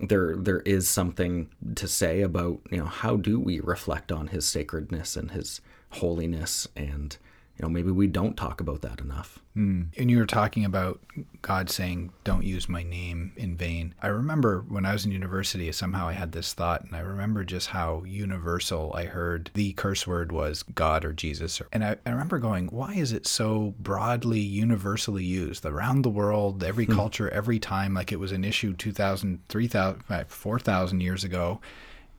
there 0.00 0.36
there 0.36 0.60
is 0.60 0.88
something 0.88 1.48
to 1.74 1.86
say 1.86 2.20
about 2.22 2.60
you 2.70 2.78
know 2.78 2.86
how 2.86 3.16
do 3.16 3.38
we 3.38 3.60
reflect 3.60 4.10
on 4.10 4.28
his 4.28 4.46
sacredness 4.46 5.16
and 5.16 5.30
his 5.32 5.60
holiness 5.90 6.66
and 6.76 7.16
you 7.56 7.62
know 7.62 7.68
maybe 7.68 7.90
we 7.90 8.06
don't 8.06 8.36
talk 8.36 8.60
about 8.60 8.82
that 8.82 9.00
enough 9.00 9.38
mm. 9.56 9.86
and 9.96 10.10
you 10.10 10.18
were 10.18 10.26
talking 10.26 10.64
about 10.64 11.00
god 11.42 11.70
saying 11.70 12.12
don't 12.24 12.44
use 12.44 12.68
my 12.68 12.82
name 12.82 13.32
in 13.36 13.56
vain 13.56 13.94
i 14.02 14.08
remember 14.08 14.64
when 14.68 14.84
i 14.84 14.92
was 14.92 15.04
in 15.04 15.12
university 15.12 15.70
somehow 15.70 16.08
i 16.08 16.12
had 16.12 16.32
this 16.32 16.52
thought 16.52 16.82
and 16.82 16.96
i 16.96 17.00
remember 17.00 17.44
just 17.44 17.68
how 17.68 18.02
universal 18.04 18.92
i 18.94 19.04
heard 19.04 19.50
the 19.54 19.72
curse 19.74 20.06
word 20.06 20.32
was 20.32 20.62
god 20.74 21.04
or 21.04 21.12
jesus 21.12 21.62
and 21.72 21.84
i, 21.84 21.96
I 22.04 22.10
remember 22.10 22.38
going 22.38 22.66
why 22.68 22.94
is 22.94 23.12
it 23.12 23.26
so 23.26 23.74
broadly 23.78 24.40
universally 24.40 25.24
used 25.24 25.64
around 25.64 26.02
the 26.02 26.10
world 26.10 26.64
every 26.64 26.86
hmm. 26.86 26.94
culture 26.94 27.30
every 27.30 27.58
time 27.58 27.94
like 27.94 28.10
it 28.10 28.20
was 28.20 28.32
an 28.32 28.44
issue 28.44 28.72
2000 28.74 29.42
3000 29.48 30.02
4000 30.28 31.00
years 31.00 31.24
ago 31.24 31.60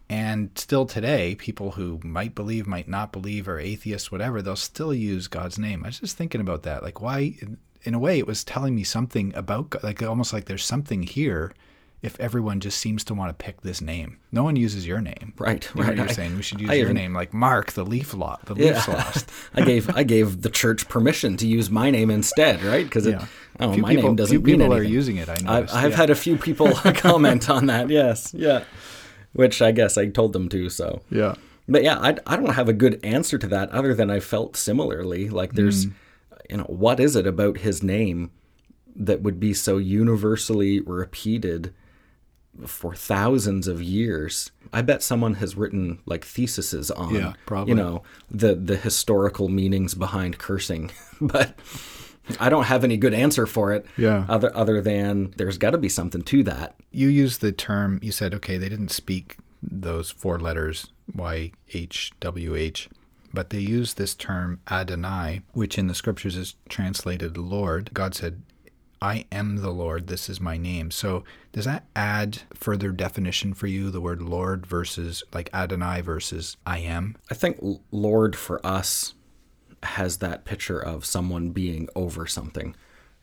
and 0.10 0.52
still 0.56 0.86
today, 0.86 1.36
people 1.36 1.72
who 1.72 2.00
might 2.04 2.36
believe, 2.36 2.68
might 2.68 2.88
not 2.88 3.12
believe, 3.12 3.48
are 3.48 3.60
atheists, 3.60 4.12
whatever, 4.12 4.42
they'll 4.42 4.56
still 4.56 4.94
use 4.94 5.28
God's 5.28 5.58
name. 5.58 5.84
I 5.84 5.88
was 5.88 6.00
just 6.00 6.18
thinking 6.18 6.42
about 6.42 6.64
that. 6.64 6.84
Like, 6.84 7.02
why? 7.02 7.36
in 7.84 7.94
a 7.94 8.00
way, 8.00 8.18
it 8.18 8.26
was 8.26 8.44
telling 8.44 8.76
me 8.76 8.84
something 8.84 9.32
about 9.36 9.70
God, 9.70 9.84
like 9.84 10.02
almost 10.02 10.34
like 10.34 10.46
there's 10.46 10.66
something 10.66 11.04
here. 11.04 11.54
If 12.02 12.20
everyone 12.20 12.60
just 12.60 12.78
seems 12.80 13.04
to 13.06 13.16
want 13.16 13.30
to 13.38 13.44
pick 13.46 13.62
this 13.62 13.82
name, 13.82 14.20
no 14.32 14.44
one 14.44 14.56
uses 14.56 14.86
your 14.86 15.02
name. 15.02 15.34
Right, 15.40 15.68
You 15.74 15.82
know, 15.82 15.88
right. 15.88 15.98
You're 15.98 16.06
I- 16.10 16.12
saying 16.12 16.36
we 16.36 16.44
should 16.44 16.62
use 16.62 16.70
I 16.70 16.74
your 16.76 16.86
even- 16.86 16.96
name, 16.98 17.14
like 17.14 17.34
Mark, 17.34 17.72
the 17.74 17.84
leaf 17.86 18.14
lot, 18.14 18.46
the 18.46 18.54
leaf's 18.54 18.88
lost. 18.88 19.30
I 19.56 19.62
gave 19.62 19.90
I 19.96 20.04
gave 20.04 20.42
the 20.44 20.50
church 20.50 20.88
permission 20.88 21.36
to 21.38 21.48
use 21.48 21.70
my 21.72 21.90
name 21.90 22.12
instead, 22.12 22.62
right? 22.64 22.84
Because 22.86 23.08
Yeah. 23.08 23.26
oh, 23.60 23.76
my 23.78 23.92
people- 23.96 24.10
name 24.10 24.16
doesn't 24.18 24.36
few 24.36 24.40
mean 24.46 24.60
people 24.60 24.74
are 24.76 24.84
using 24.84 25.18
it, 25.18 25.30
I 25.30 25.34
I've, 25.48 25.74
I've 25.74 25.92
yeah. 25.92 25.98
had 25.98 26.10
a 26.12 26.16
few 26.16 26.38
people 26.38 26.72
comment 26.96 27.50
on 27.50 27.68
that. 27.68 27.90
Yes, 27.90 28.34
yeah. 28.36 28.66
Which 29.36 29.62
I 29.62 29.72
guess 29.72 29.98
I 29.98 30.08
told 30.08 30.34
them 30.34 30.50
to. 30.50 30.70
So 30.70 31.02
Yeah. 31.12 31.36
But 31.68 31.84
yeah, 31.84 31.98
I, 32.00 32.16
I 32.28 32.36
don't 32.38 32.54
have 32.54 32.70
a 32.70 32.74
good 32.74 33.00
answer 33.04 33.38
to 33.38 33.48
that 33.48 33.70
other 33.72 33.94
than 33.96 34.10
I 34.12 34.20
felt 34.20 34.56
similarly. 34.56 35.30
Like 35.30 35.54
there's, 35.54 35.88
Mm. 35.88 35.94
you 36.50 36.58
know, 36.58 36.64
what 36.66 37.00
is 37.00 37.16
it 37.16 37.26
about 37.28 37.58
his 37.60 37.82
name 37.84 38.30
that 38.96 39.22
would 39.24 39.40
be 39.40 39.54
so 39.54 39.78
universally 39.78 40.80
repeated 40.80 41.74
for 42.68 42.94
thousands 42.96 43.68
of 43.68 43.82
years? 43.82 44.52
I 44.72 44.82
bet 44.84 45.02
someone 45.04 45.34
has 45.36 45.58
written 45.58 46.00
like 46.06 46.24
theses 46.24 46.92
on, 46.92 47.16
Yeah, 47.16 47.34
probably. 47.46 47.72
you 47.72 47.76
know, 47.76 48.04
the 48.32 48.54
the 48.56 48.78
historical 48.78 49.50
meanings 49.50 49.96
behind 49.96 50.38
cursing, 50.38 50.92
but. 51.22 51.58
I 52.40 52.50
don't 52.50 52.66
have 52.66 52.84
any 52.84 52.98
good 52.98 53.14
answer 53.14 53.46
for 53.46 53.72
it. 53.72 53.86
Yeah. 53.98 54.26
Other 54.28 54.56
other 54.56 54.82
than 54.82 55.34
there's 55.38 55.58
got 55.58 55.72
to 55.72 55.78
be 55.78 55.90
something 55.90 56.22
to 56.24 56.44
that. 56.44 56.76
You 56.92 57.08
used 57.08 57.42
the 57.42 57.52
term, 57.52 58.00
you 58.02 58.12
said, 58.12 58.34
okay, 58.36 58.58
they 58.58 58.70
didn't 58.70 58.92
speak 58.92 59.38
those 59.62 60.12
four 60.12 60.40
letters, 60.40 60.88
Y, 61.14 61.52
H, 61.74 62.12
W, 62.20 62.56
H, 62.56 62.90
but 63.34 63.50
they 63.50 63.60
used 63.60 63.98
this 63.98 64.16
term 64.16 64.60
Adonai, 64.70 65.42
which 65.54 65.78
in 65.78 65.88
the 65.88 65.96
scriptures 65.96 66.38
is 66.38 66.56
translated 66.70 67.38
Lord. 67.38 67.92
God 67.94 68.16
said, 68.16 68.42
I 69.02 69.26
am 69.32 69.58
the 69.58 69.72
Lord, 69.72 70.08
this 70.08 70.30
is 70.30 70.40
my 70.40 70.58
name. 70.58 70.90
So 70.90 71.24
does 71.52 71.66
that 71.66 71.86
add 71.96 72.40
further 72.54 72.92
definition 72.92 73.54
for 73.54 73.68
you, 73.68 73.92
the 73.92 74.02
word 74.02 74.22
Lord 74.22 74.66
versus 74.66 75.24
like 75.34 75.50
Adonai 75.54 76.02
versus 76.02 76.58
I 76.66 76.80
am? 76.80 77.16
I 77.30 77.36
think 77.36 77.60
Lord 77.92 78.36
for 78.36 78.66
us 78.66 79.14
has 79.86 80.18
that 80.18 80.46
picture 80.46 80.80
of 80.80 81.06
someone 81.06 81.50
being 81.52 81.88
over 81.96 82.26
something, 82.28 82.76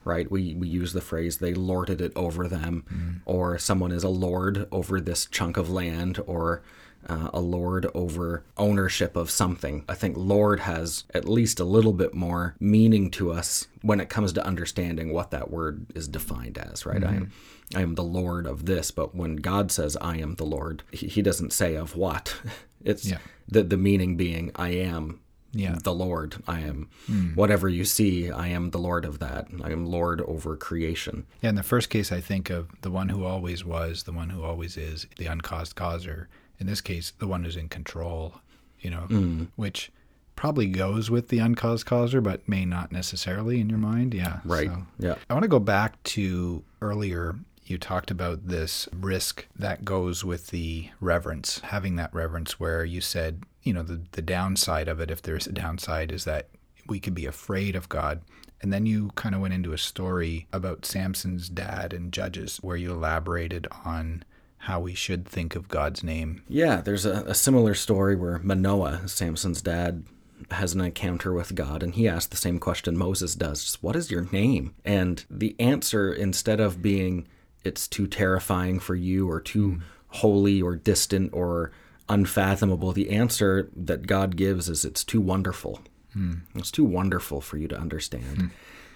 right? 0.04 0.30
We 0.30 0.54
we 0.54 0.68
use 0.68 0.92
the 0.92 1.00
phrase 1.00 1.38
they 1.38 1.54
lorded 1.54 2.00
it 2.00 2.12
over 2.16 2.48
them, 2.48 3.20
or 3.26 3.58
someone 3.58 3.92
is 3.92 4.04
a 4.04 4.08
lord 4.08 4.66
over 4.72 5.00
this 5.00 5.26
chunk 5.26 5.56
of 5.56 5.70
land, 5.70 6.20
or 6.26 6.62
uh, 7.08 7.30
a 7.34 7.40
lord 7.40 7.86
over 7.94 8.44
ownership 8.56 9.16
of 9.16 9.28
something. 9.30 9.84
I 9.88 9.94
think 9.94 10.16
Lord 10.16 10.60
has 10.60 11.02
at 11.12 11.28
least 11.28 11.58
a 11.58 11.64
little 11.64 11.92
bit 11.92 12.14
more 12.14 12.54
meaning 12.60 13.10
to 13.12 13.32
us 13.32 13.66
when 13.82 13.98
it 13.98 14.08
comes 14.08 14.32
to 14.34 14.46
understanding 14.46 15.12
what 15.12 15.32
that 15.32 15.50
word 15.50 15.86
is 15.96 16.06
defined 16.06 16.58
as, 16.58 16.86
right? 16.86 17.02
I 17.02 17.14
am 17.16 17.32
I 17.74 17.80
am 17.82 17.94
the 17.96 18.04
Lord 18.04 18.46
of 18.46 18.66
this, 18.66 18.92
but 18.92 19.16
when 19.16 19.34
God 19.36 19.72
says 19.72 19.96
I 20.00 20.18
am 20.18 20.34
the 20.36 20.44
Lord, 20.46 20.84
he, 20.92 21.08
he 21.08 21.22
doesn't 21.22 21.52
say 21.52 21.74
of 21.76 21.96
what. 21.96 22.34
It's 22.84 23.04
Yeah. 23.08 23.18
the 23.48 23.62
the 23.62 23.76
meaning 23.76 24.16
being 24.16 24.50
I 24.56 24.70
am 24.70 25.20
Yeah. 25.52 25.76
the 25.82 25.92
Lord. 25.94 26.36
I 26.48 26.60
am 26.60 26.88
whatever 27.34 27.68
you 27.68 27.84
see, 27.84 28.30
I 28.30 28.48
am 28.48 28.70
the 28.70 28.78
Lord 28.78 29.04
of 29.04 29.18
that. 29.18 29.48
I 29.62 29.70
am 29.70 29.84
Lord 29.86 30.20
over 30.22 30.56
creation. 30.56 31.26
Yeah, 31.42 31.50
in 31.50 31.54
the 31.56 31.62
first 31.62 31.90
case, 31.90 32.10
I 32.10 32.20
think 32.20 32.48
of 32.50 32.68
the 32.82 32.90
one 32.90 33.10
who 33.10 33.24
always 33.24 33.64
was, 33.64 34.04
the 34.04 34.12
one 34.12 34.30
who 34.30 34.42
always 34.42 34.76
is, 34.76 35.06
the 35.18 35.26
uncaused 35.26 35.76
causer. 35.76 36.28
In 36.58 36.66
this 36.66 36.80
case, 36.80 37.12
the 37.18 37.26
one 37.26 37.44
who's 37.44 37.56
in 37.56 37.68
control, 37.68 38.40
you 38.80 38.90
know, 38.90 39.06
Mm. 39.10 39.48
which 39.56 39.90
probably 40.36 40.66
goes 40.66 41.10
with 41.10 41.28
the 41.28 41.38
uncaused 41.38 41.84
causer, 41.86 42.20
but 42.20 42.48
may 42.48 42.64
not 42.64 42.90
necessarily 42.90 43.60
in 43.60 43.68
your 43.68 43.78
mind. 43.78 44.14
Yeah. 44.14 44.40
Right. 44.44 44.68
so- 44.68 44.86
Yeah. 44.98 45.14
I 45.28 45.34
want 45.34 45.42
to 45.44 45.48
go 45.48 45.58
back 45.60 46.02
to 46.04 46.64
earlier. 46.80 47.36
You 47.64 47.78
talked 47.78 48.10
about 48.10 48.48
this 48.48 48.88
risk 48.92 49.46
that 49.56 49.84
goes 49.84 50.24
with 50.24 50.48
the 50.48 50.90
reverence, 51.00 51.60
having 51.60 51.96
that 51.96 52.12
reverence 52.12 52.58
where 52.58 52.84
you 52.84 53.00
said, 53.00 53.44
you 53.62 53.72
know, 53.72 53.82
the, 53.82 54.02
the 54.12 54.22
downside 54.22 54.88
of 54.88 55.00
it, 55.00 55.10
if 55.10 55.22
there's 55.22 55.46
a 55.46 55.52
downside, 55.52 56.10
is 56.10 56.24
that 56.24 56.48
we 56.86 56.98
could 56.98 57.14
be 57.14 57.26
afraid 57.26 57.76
of 57.76 57.88
God. 57.88 58.22
And 58.60 58.72
then 58.72 58.86
you 58.86 59.10
kind 59.14 59.34
of 59.34 59.40
went 59.40 59.54
into 59.54 59.72
a 59.72 59.78
story 59.78 60.46
about 60.52 60.84
Samson's 60.84 61.48
dad 61.48 61.92
and 61.92 62.12
Judges, 62.12 62.58
where 62.58 62.76
you 62.76 62.92
elaborated 62.92 63.66
on 63.84 64.24
how 64.58 64.78
we 64.78 64.94
should 64.94 65.26
think 65.26 65.56
of 65.56 65.68
God's 65.68 66.04
name. 66.04 66.42
Yeah, 66.48 66.80
there's 66.80 67.04
a, 67.04 67.24
a 67.26 67.34
similar 67.34 67.74
story 67.74 68.14
where 68.14 68.38
Manoah, 68.38 69.08
Samson's 69.08 69.60
dad, 69.60 70.04
has 70.52 70.74
an 70.74 70.80
encounter 70.80 71.32
with 71.32 71.54
God 71.54 71.82
and 71.82 71.94
he 71.94 72.08
asks 72.08 72.28
the 72.28 72.36
same 72.36 72.58
question 72.58 72.96
Moses 72.96 73.34
does 73.34 73.64
just, 73.64 73.82
What 73.82 73.96
is 73.96 74.10
your 74.10 74.28
name? 74.30 74.74
And 74.84 75.24
the 75.30 75.56
answer, 75.58 76.12
instead 76.12 76.60
of 76.60 76.82
being, 76.82 77.26
It's 77.64 77.86
too 77.86 78.06
terrifying 78.06 78.80
for 78.80 78.94
you 78.94 79.28
or 79.30 79.40
too 79.40 79.72
mm. 79.72 79.82
holy 80.08 80.60
or 80.60 80.76
distant 80.76 81.32
or 81.32 81.72
unfathomable, 82.08 82.92
the 82.92 83.10
answer 83.10 83.70
that 83.74 84.06
God 84.06 84.36
gives 84.36 84.68
is, 84.68 84.84
It's 84.84 85.04
too 85.04 85.20
wonderful. 85.20 85.80
Mm. 86.16 86.42
It's 86.54 86.70
too 86.70 86.84
wonderful 86.84 87.40
for 87.40 87.56
you 87.56 87.68
to 87.68 87.78
understand. 87.78 88.36
Hmm. 88.36 88.46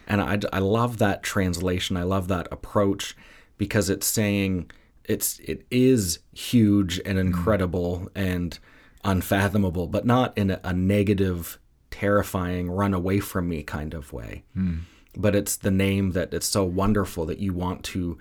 And 0.07 0.21
I, 0.21 0.39
I 0.53 0.59
love 0.61 0.99
that 0.99 1.23
translation. 1.23 1.97
I 1.97 2.03
love 2.03 2.29
that 2.29 2.47
approach 2.53 3.17
because 3.59 3.91
it's 3.91 4.07
saying 4.07 4.71
it's 5.05 5.39
it 5.41 5.67
is 5.71 6.19
huge 6.33 7.01
and 7.05 7.19
hmm. 7.19 7.27
incredible 7.27 8.09
and 8.15 8.59
unfathomable, 9.03 9.87
but 9.87 10.05
not 10.05 10.37
in 10.37 10.51
a, 10.51 10.61
a 10.63 10.73
negative, 10.73 11.59
terrifying, 11.91 12.71
run 12.71 12.93
away 12.93 13.21
from 13.21 13.49
me 13.49 13.63
kind 13.63 13.95
of 13.95 14.13
way. 14.13 14.45
Hmm. 14.53 14.81
But 15.17 15.35
it's 15.35 15.57
the 15.57 15.71
name 15.71 16.13
that 16.13 16.35
it's 16.35 16.47
so 16.47 16.65
wonderful 16.65 17.25
that 17.27 17.39
you 17.39 17.55
want 17.55 17.83
to 17.85 18.19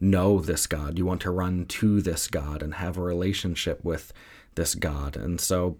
know 0.00 0.40
this 0.40 0.66
God. 0.66 0.98
You 0.98 1.06
want 1.06 1.20
to 1.22 1.30
run 1.30 1.66
to 1.66 2.00
this 2.00 2.28
God 2.28 2.62
and 2.62 2.74
have 2.74 2.96
a 2.96 3.02
relationship 3.02 3.84
with 3.84 4.12
this 4.54 4.74
God. 4.74 5.16
And 5.16 5.40
so 5.40 5.78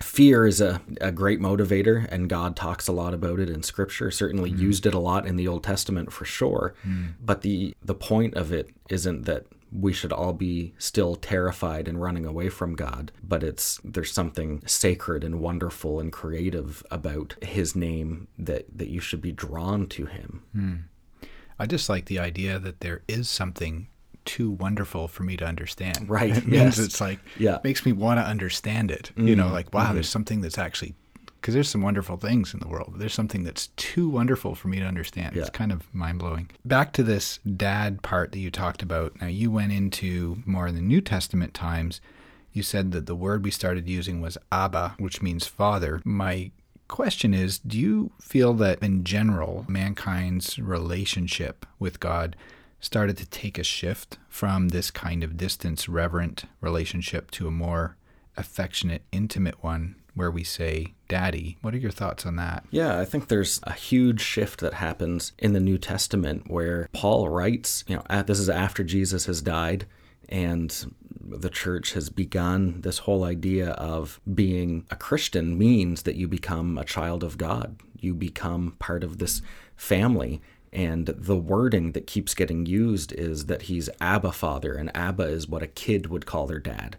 fear 0.00 0.46
is 0.46 0.60
a, 0.60 0.80
a 1.00 1.12
great 1.12 1.40
motivator 1.40 2.06
and 2.10 2.28
god 2.28 2.54
talks 2.56 2.88
a 2.88 2.92
lot 2.92 3.12
about 3.12 3.38
it 3.40 3.50
in 3.50 3.62
scripture. 3.62 4.10
Certainly 4.10 4.52
mm-hmm. 4.52 4.62
used 4.62 4.86
it 4.86 4.94
a 4.94 4.98
lot 4.98 5.26
in 5.26 5.36
the 5.36 5.48
old 5.48 5.64
testament 5.64 6.12
for 6.12 6.24
sure. 6.24 6.74
Mm. 6.86 7.14
But 7.20 7.42
the 7.42 7.74
the 7.82 7.94
point 7.94 8.34
of 8.34 8.52
it 8.52 8.70
isn't 8.88 9.22
that 9.26 9.46
we 9.72 9.92
should 9.92 10.12
all 10.12 10.32
be 10.32 10.74
still 10.78 11.14
terrified 11.14 11.86
and 11.86 12.00
running 12.00 12.26
away 12.26 12.48
from 12.48 12.74
god 12.74 13.12
but 13.22 13.42
it's 13.42 13.80
there's 13.84 14.12
something 14.12 14.62
sacred 14.66 15.22
and 15.22 15.40
wonderful 15.40 16.00
and 16.00 16.12
creative 16.12 16.82
about 16.90 17.36
his 17.42 17.76
name 17.76 18.26
that 18.38 18.66
that 18.76 18.88
you 18.88 19.00
should 19.00 19.20
be 19.20 19.32
drawn 19.32 19.86
to 19.86 20.06
him 20.06 20.42
hmm. 20.52 20.74
I 21.60 21.66
just 21.66 21.88
like 21.88 22.06
the 22.06 22.18
idea 22.18 22.58
that 22.58 22.80
there 22.80 23.02
is 23.06 23.28
something 23.28 23.86
too 24.24 24.50
wonderful 24.50 25.08
for 25.08 25.22
me 25.22 25.36
to 25.36 25.44
understand. 25.44 26.08
Right, 26.08 26.30
It 26.36 26.46
means 26.46 26.76
yes. 26.76 26.78
it's 26.78 27.00
like, 27.00 27.18
Yeah. 27.38 27.52
Mm-hmm. 27.52 27.68
makes 27.68 27.86
me 27.86 27.92
want 27.92 28.18
to 28.18 28.24
understand 28.24 28.90
it. 28.90 29.10
You 29.16 29.36
know, 29.36 29.48
like, 29.48 29.72
wow, 29.74 29.92
there's 29.92 30.08
something 30.08 30.40
that's 30.40 30.58
actually, 30.58 30.94
because 31.40 31.54
there's 31.54 31.68
some 31.68 31.82
wonderful 31.82 32.16
things 32.16 32.52
in 32.54 32.60
the 32.60 32.68
world, 32.68 32.88
but 32.92 33.00
there's 33.00 33.14
something 33.14 33.44
that's 33.44 33.68
too 33.76 34.08
wonderful 34.08 34.54
for 34.54 34.68
me 34.68 34.78
to 34.78 34.84
understand. 34.84 35.36
It's 35.36 35.50
kind 35.50 35.72
of 35.72 35.82
mind 35.94 36.18
blowing. 36.18 36.50
Back 36.64 36.92
to 36.94 37.02
this 37.02 37.38
dad 37.56 38.02
part 38.02 38.32
that 38.32 38.38
you 38.38 38.50
talked 38.50 38.82
about. 38.82 39.20
Now, 39.20 39.26
you 39.28 39.50
went 39.50 39.72
into 39.72 40.42
more 40.46 40.66
in 40.66 40.74
the 40.74 40.82
New 40.82 41.00
Testament 41.00 41.52
times. 41.54 42.00
You 42.52 42.62
said 42.62 42.92
that 42.92 43.06
the 43.06 43.14
word 43.14 43.44
we 43.44 43.50
started 43.50 43.88
using 43.88 44.20
was 44.20 44.36
Abba, 44.50 44.94
which 44.98 45.22
means 45.22 45.46
father. 45.46 46.00
My 46.04 46.50
question 46.90 47.32
is 47.32 47.58
do 47.58 47.78
you 47.78 48.10
feel 48.20 48.52
that 48.54 48.82
in 48.82 49.04
general 49.04 49.64
mankind's 49.68 50.58
relationship 50.58 51.64
with 51.78 52.00
god 52.00 52.36
started 52.80 53.16
to 53.16 53.26
take 53.26 53.58
a 53.58 53.64
shift 53.64 54.18
from 54.28 54.68
this 54.68 54.90
kind 54.90 55.22
of 55.22 55.36
distance 55.36 55.88
reverent 55.88 56.44
relationship 56.60 57.30
to 57.30 57.46
a 57.46 57.50
more 57.50 57.96
affectionate 58.36 59.02
intimate 59.12 59.62
one 59.62 59.94
where 60.14 60.30
we 60.30 60.42
say 60.42 60.94
daddy 61.08 61.56
what 61.60 61.74
are 61.74 61.78
your 61.78 61.90
thoughts 61.90 62.26
on 62.26 62.36
that? 62.36 62.64
Yeah, 62.70 62.98
I 62.98 63.04
think 63.04 63.28
there's 63.28 63.60
a 63.64 63.72
huge 63.72 64.20
shift 64.20 64.60
that 64.60 64.74
happens 64.74 65.32
in 65.38 65.52
the 65.52 65.60
New 65.60 65.78
Testament 65.78 66.50
where 66.50 66.88
Paul 66.92 67.28
writes, 67.28 67.84
you 67.86 67.96
know, 67.96 68.22
this 68.22 68.38
is 68.38 68.48
after 68.48 68.82
Jesus 68.82 69.26
has 69.26 69.42
died 69.42 69.86
and 70.28 70.92
the 71.20 71.50
church 71.50 71.92
has 71.92 72.08
begun 72.08 72.80
this 72.80 72.98
whole 72.98 73.24
idea 73.24 73.70
of 73.70 74.20
being 74.32 74.86
a 74.90 74.96
Christian 74.96 75.58
means 75.58 76.02
that 76.02 76.16
you 76.16 76.26
become 76.26 76.78
a 76.78 76.84
child 76.84 77.22
of 77.22 77.38
God. 77.38 77.76
You 77.98 78.14
become 78.14 78.76
part 78.78 79.04
of 79.04 79.18
this 79.18 79.42
family. 79.76 80.40
And 80.72 81.06
the 81.06 81.36
wording 81.36 81.92
that 81.92 82.06
keeps 82.06 82.34
getting 82.34 82.64
used 82.64 83.12
is 83.12 83.46
that 83.46 83.62
he's 83.62 83.90
Abba 84.00 84.32
Father, 84.32 84.74
and 84.74 84.94
Abba 84.96 85.24
is 85.24 85.48
what 85.48 85.62
a 85.62 85.66
kid 85.66 86.06
would 86.06 86.26
call 86.26 86.46
their 86.46 86.60
dad 86.60 86.96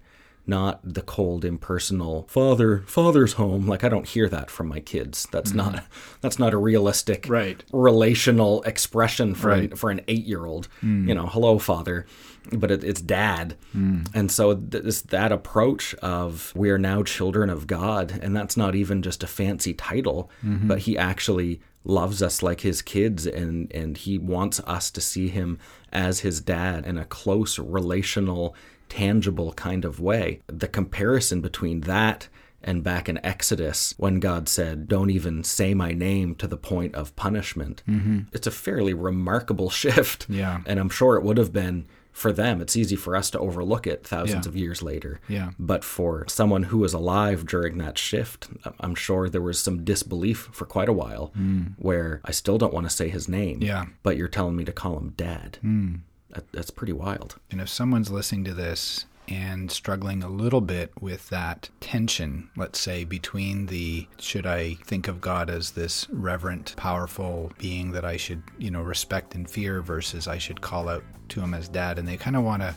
not 0.58 0.80
the 0.84 1.02
cold 1.16 1.44
impersonal 1.46 2.16
father 2.30 2.72
father's 2.98 3.34
home. 3.34 3.64
Like 3.72 3.84
i 3.84 3.90
don't 3.90 4.08
hear 4.16 4.28
that 4.30 4.52
from 4.52 4.68
my 4.68 4.80
kids. 4.94 5.28
That's 5.32 5.54
not 5.54 5.74
mm-hmm. 5.74 6.18
that's 6.22 6.38
not 6.44 6.54
a 6.54 6.58
realistic 6.58 7.26
Right. 7.28 7.60
relational 7.72 8.62
expression 8.64 9.34
for 9.36 9.50
Right. 9.50 9.72
an, 9.72 9.78
for 9.78 9.90
an 9.96 10.02
8-year-old 10.08 10.68
mm. 10.84 11.08
you 11.08 11.16
know 11.18 11.28
hello 11.28 11.58
father 11.60 12.06
but 12.52 12.72
it, 12.72 12.84
it's 12.84 13.02
dad. 13.02 13.56
Mm. 13.76 14.10
And 14.16 14.32
so 14.32 14.56
th- 14.56 14.84
this 14.84 15.02
that 15.18 15.32
approach 15.32 15.94
of 15.96 16.52
we 16.56 16.70
are 16.74 16.80
now 16.92 17.04
children 17.04 17.50
of 17.50 17.68
god 17.68 18.08
and 18.24 18.36
that's 18.36 18.58
not 18.58 18.74
even 18.76 19.02
just 19.02 19.24
a 19.24 19.28
fancy 19.28 19.74
title 19.74 20.30
mm-hmm. 20.44 20.68
but 20.68 20.80
he 20.86 20.98
actually 20.98 21.62
loves 21.84 22.22
us 22.22 22.44
like 22.44 22.62
his 22.62 22.82
kids 22.82 23.26
and 23.26 23.72
and 23.74 23.98
he 23.98 24.18
wants 24.18 24.60
us 24.62 24.92
to 24.92 25.02
see 25.02 25.30
him 25.30 25.58
as 25.92 26.20
his 26.20 26.40
dad 26.40 26.86
in 26.86 26.98
a 26.98 27.06
close 27.06 27.58
relational 27.58 28.56
tangible 28.88 29.54
kind 29.54 29.84
of 29.84 30.00
way 30.00 30.40
the 30.48 30.68
comparison 30.68 31.42
between 31.42 31.82
that 31.82 32.28
and 32.64 32.84
back 32.84 33.10
in 33.10 33.24
Exodus, 33.26 33.94
when 33.98 34.20
God 34.20 34.48
said, 34.48 34.88
Don't 34.88 35.10
even 35.10 35.44
say 35.44 35.74
my 35.74 35.92
name 35.92 36.36
to 36.36 36.48
the 36.48 36.58
point 36.58 36.96
of 36.96 37.16
punishment, 37.16 37.84
mm-hmm. 37.88 38.22
it's 38.34 38.48
a 38.48 38.52
fairly 38.52 38.94
remarkable 38.94 39.70
shift. 39.72 40.28
Yeah. 40.30 40.62
And 40.66 40.80
I'm 40.80 40.90
sure 40.90 41.16
it 41.16 41.24
would 41.24 41.38
have 41.38 41.54
been 41.54 41.88
for 42.12 42.32
them. 42.32 42.62
It's 42.62 42.76
easy 42.76 42.96
for 42.96 43.16
us 43.16 43.30
to 43.32 43.40
overlook 43.40 43.88
it 43.88 44.06
thousands 44.06 44.46
Yeah. 44.46 44.50
of 44.50 44.56
years 44.56 44.82
later. 44.82 45.20
Yeah. 45.28 45.52
But 45.58 45.84
for 45.84 46.26
someone 46.28 46.64
who 46.64 46.78
was 46.78 46.94
alive 46.94 47.46
during 47.46 47.78
that 47.78 47.98
shift, 47.98 48.50
I'm 48.80 48.96
sure 48.96 49.30
there 49.30 49.42
was 49.42 49.60
some 49.60 49.84
disbelief 49.84 50.50
for 50.52 50.66
quite 50.66 50.90
a 50.90 50.94
while 50.94 51.32
mm. 51.38 51.74
where 51.78 52.22
I 52.26 52.32
still 52.32 52.58
don't 52.58 52.74
want 52.74 52.88
to 52.90 52.96
say 52.96 53.10
his 53.10 53.28
name. 53.30 53.62
Yeah. 53.62 53.86
But 54.04 54.18
you're 54.18 54.28
telling 54.28 54.56
me 54.56 54.66
to 54.66 54.72
call 54.72 54.98
him 54.98 55.14
dad. 55.16 55.58
Mm. 55.64 56.02
That, 56.32 56.52
that's 56.52 56.70
pretty 56.70 56.94
wild. 56.94 57.38
And 57.50 57.60
if 57.60 57.70
someone's 57.70 58.10
listening 58.10 58.46
to 58.46 58.54
this 58.54 59.06
and 59.28 59.72
struggling 59.72 60.24
a 60.24 60.30
little 60.30 60.62
bit 60.62 60.92
with 61.00 61.30
that 61.30 61.70
tension, 61.80 62.50
let's 62.56 62.80
say, 62.80 63.04
between 63.04 63.68
the 63.68 64.08
should 64.20 64.46
I 64.46 64.76
think 64.86 65.08
of 65.08 65.22
God 65.22 65.50
as 65.50 65.72
this 65.72 66.08
reverent, 66.10 66.76
powerful 66.76 67.52
being 67.58 67.92
that 67.92 68.06
I 68.06 68.18
should, 68.18 68.44
you 68.58 68.72
know, 68.72 68.82
respect 68.82 69.36
and 69.36 69.50
fear 69.50 69.82
versus 69.82 70.28
I 70.28 70.38
should 70.38 70.62
call 70.62 70.90
out 70.90 71.04
to 71.30 71.42
him 71.42 71.54
as 71.54 71.68
dad, 71.70 71.98
and 71.98 72.08
they 72.08 72.18
kind 72.18 72.36
of 72.36 72.44
want 72.44 72.62
to 72.62 72.76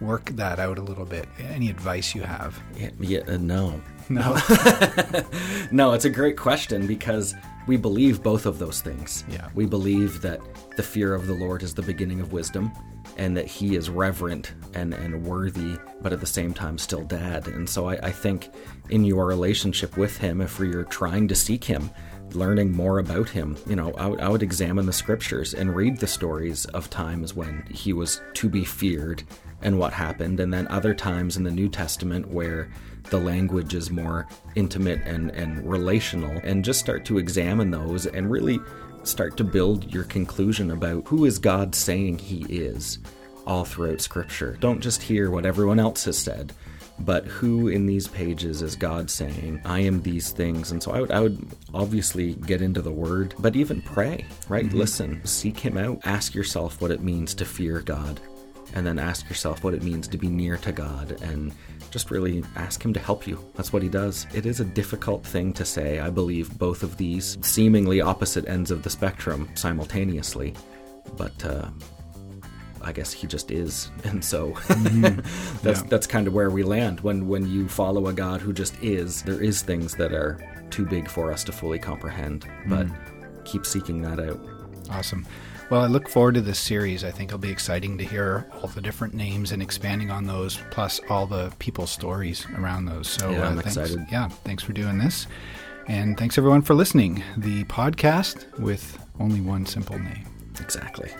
work 0.00 0.26
that 0.30 0.58
out 0.58 0.78
a 0.78 0.82
little 0.82 1.04
bit. 1.04 1.28
Any 1.38 1.70
advice 1.70 2.14
you 2.14 2.22
have? 2.22 2.60
Yeah, 2.76 2.90
yeah 3.00 3.20
uh, 3.28 3.36
no. 3.36 3.80
No. 4.08 4.38
No, 5.70 5.94
it's 5.94 6.04
a 6.04 6.10
great 6.10 6.36
question 6.36 6.86
because 6.86 7.34
we 7.66 7.76
believe 7.76 8.22
both 8.22 8.46
of 8.46 8.58
those 8.58 8.80
things. 8.80 9.24
Yeah. 9.30 9.48
We 9.54 9.66
believe 9.66 10.20
that 10.22 10.40
the 10.76 10.82
fear 10.82 11.14
of 11.14 11.26
the 11.26 11.34
Lord 11.34 11.62
is 11.62 11.74
the 11.74 11.82
beginning 11.82 12.20
of 12.20 12.32
wisdom 12.32 12.72
and 13.16 13.36
that 13.36 13.46
he 13.46 13.76
is 13.76 13.90
reverent 13.90 14.54
and, 14.74 14.94
and 14.94 15.24
worthy, 15.24 15.76
but 16.00 16.12
at 16.12 16.20
the 16.20 16.26
same 16.26 16.54
time 16.54 16.78
still 16.78 17.04
dad. 17.04 17.46
And 17.48 17.68
so 17.68 17.88
I, 17.88 17.94
I 18.06 18.10
think 18.10 18.50
in 18.90 19.04
your 19.04 19.26
relationship 19.26 19.96
with 19.96 20.16
him, 20.16 20.40
if 20.40 20.58
you're 20.58 20.84
trying 20.84 21.28
to 21.28 21.34
seek 21.34 21.62
him, 21.64 21.90
learning 22.32 22.72
more 22.72 22.98
about 22.98 23.28
him, 23.28 23.56
you 23.66 23.76
know, 23.76 23.92
I 23.92 24.06
would- 24.06 24.20
I 24.20 24.28
would 24.28 24.42
examine 24.42 24.86
the 24.86 24.92
scriptures 24.92 25.52
and 25.52 25.76
read 25.76 25.98
the 25.98 26.06
stories 26.06 26.64
of 26.66 26.88
times 26.88 27.34
when 27.34 27.64
he 27.70 27.92
was 27.92 28.22
to 28.34 28.48
be 28.48 28.64
feared 28.64 29.22
and 29.60 29.78
what 29.78 29.92
happened, 29.92 30.40
and 30.40 30.52
then 30.52 30.66
other 30.68 30.94
times 30.94 31.36
in 31.36 31.44
the 31.44 31.50
New 31.50 31.68
Testament 31.68 32.26
where 32.28 32.70
the 33.04 33.18
language 33.18 33.74
is 33.74 33.90
more 33.90 34.26
intimate 34.54 35.00
and, 35.04 35.30
and 35.30 35.68
relational, 35.68 36.40
and 36.44 36.64
just 36.64 36.80
start 36.80 37.04
to 37.06 37.18
examine 37.18 37.70
those 37.70 38.06
and 38.06 38.30
really 38.30 38.58
start 39.02 39.36
to 39.36 39.44
build 39.44 39.92
your 39.92 40.04
conclusion 40.04 40.70
about 40.70 41.06
who 41.06 41.24
is 41.24 41.38
God 41.38 41.74
saying 41.74 42.18
He 42.18 42.44
is 42.48 42.98
all 43.46 43.64
throughout 43.64 44.00
Scripture. 44.00 44.56
Don't 44.60 44.80
just 44.80 45.02
hear 45.02 45.30
what 45.30 45.46
everyone 45.46 45.80
else 45.80 46.04
has 46.04 46.16
said, 46.16 46.52
but 47.00 47.26
who 47.26 47.68
in 47.68 47.86
these 47.86 48.06
pages 48.06 48.62
is 48.62 48.76
God 48.76 49.10
saying, 49.10 49.60
I 49.64 49.80
am 49.80 50.02
these 50.02 50.30
things? 50.30 50.70
And 50.70 50.82
so 50.82 50.92
I 50.92 51.00
would, 51.00 51.10
I 51.10 51.20
would 51.20 51.46
obviously 51.74 52.34
get 52.34 52.62
into 52.62 52.82
the 52.82 52.92
Word, 52.92 53.34
but 53.38 53.56
even 53.56 53.82
pray, 53.82 54.24
right? 54.48 54.66
Mm-hmm. 54.66 54.78
Listen, 54.78 55.24
seek 55.24 55.58
Him 55.58 55.76
out, 55.76 56.00
ask 56.04 56.34
yourself 56.34 56.80
what 56.80 56.90
it 56.90 57.02
means 57.02 57.34
to 57.34 57.44
fear 57.44 57.80
God 57.80 58.20
and 58.74 58.86
then 58.86 58.98
ask 58.98 59.28
yourself 59.28 59.64
what 59.64 59.74
it 59.74 59.82
means 59.82 60.08
to 60.08 60.18
be 60.18 60.28
near 60.28 60.56
to 60.58 60.72
God 60.72 61.20
and 61.22 61.52
just 61.92 62.10
really 62.10 62.42
ask 62.56 62.84
Him 62.84 62.92
to 62.94 62.98
help 63.00 63.26
you. 63.26 63.38
That's 63.54 63.72
what 63.72 63.82
He 63.82 63.88
does. 63.88 64.26
It 64.34 64.46
is 64.46 64.58
a 64.58 64.64
difficult 64.64 65.24
thing 65.24 65.52
to 65.52 65.64
say. 65.64 66.00
I 66.00 66.10
believe 66.10 66.58
both 66.58 66.82
of 66.82 66.96
these 66.96 67.38
seemingly 67.42 68.00
opposite 68.00 68.48
ends 68.48 68.70
of 68.72 68.82
the 68.82 68.90
spectrum 68.90 69.48
simultaneously, 69.54 70.54
but 71.16 71.44
uh, 71.44 71.68
I 72.80 72.92
guess 72.92 73.12
He 73.12 73.26
just 73.28 73.50
is, 73.52 73.90
and 74.04 74.24
so 74.24 74.54
that's 74.68 75.80
Yeah. 75.82 75.86
that's 75.88 76.06
kind 76.06 76.26
of 76.26 76.32
where 76.34 76.50
we 76.50 76.62
land 76.62 77.00
when 77.00 77.28
when 77.28 77.46
you 77.48 77.68
follow 77.68 78.08
a 78.08 78.12
God 78.12 78.40
who 78.40 78.52
just 78.52 78.74
is. 78.82 79.22
There 79.22 79.40
is 79.42 79.62
things 79.62 79.94
that 79.96 80.12
are 80.12 80.38
too 80.70 80.86
big 80.86 81.08
for 81.08 81.30
us 81.30 81.44
to 81.44 81.52
fully 81.52 81.78
comprehend, 81.78 82.46
but 82.66 82.86
keep 83.44 83.66
seeking 83.66 84.00
that 84.02 84.18
out. 84.18 84.40
Awesome. 84.90 85.26
Well, 85.70 85.80
I 85.80 85.86
look 85.86 86.08
forward 86.08 86.34
to 86.34 86.42
this 86.42 86.58
series. 86.58 87.02
I 87.02 87.10
think 87.10 87.30
it'll 87.30 87.38
be 87.38 87.50
exciting 87.50 87.96
to 87.98 88.04
hear 88.04 88.46
all 88.52 88.68
the 88.68 88.82
different 88.82 89.14
names 89.14 89.52
and 89.52 89.62
expanding 89.62 90.10
on 90.10 90.24
those, 90.26 90.58
plus 90.70 91.00
all 91.08 91.26
the 91.26 91.50
people's 91.58 91.90
stories 91.90 92.44
around 92.58 92.84
those. 92.84 93.08
So, 93.08 93.30
Yeah, 93.30 93.42
uh, 93.46 93.50
I'm 93.50 93.54
thanks, 93.60 93.76
excited. 93.78 94.06
Yeah, 94.12 94.28
thanks 94.28 94.62
for 94.62 94.74
doing 94.74 94.98
this. 94.98 95.26
And 95.88 96.18
thanks 96.18 96.36
everyone 96.36 96.60
for 96.62 96.74
listening. 96.74 97.22
The 97.38 97.64
podcast 97.64 98.58
with 98.58 98.98
only 99.18 99.40
one 99.40 99.64
simple 99.64 99.98
name. 99.98 100.26
Exactly. 100.60 101.10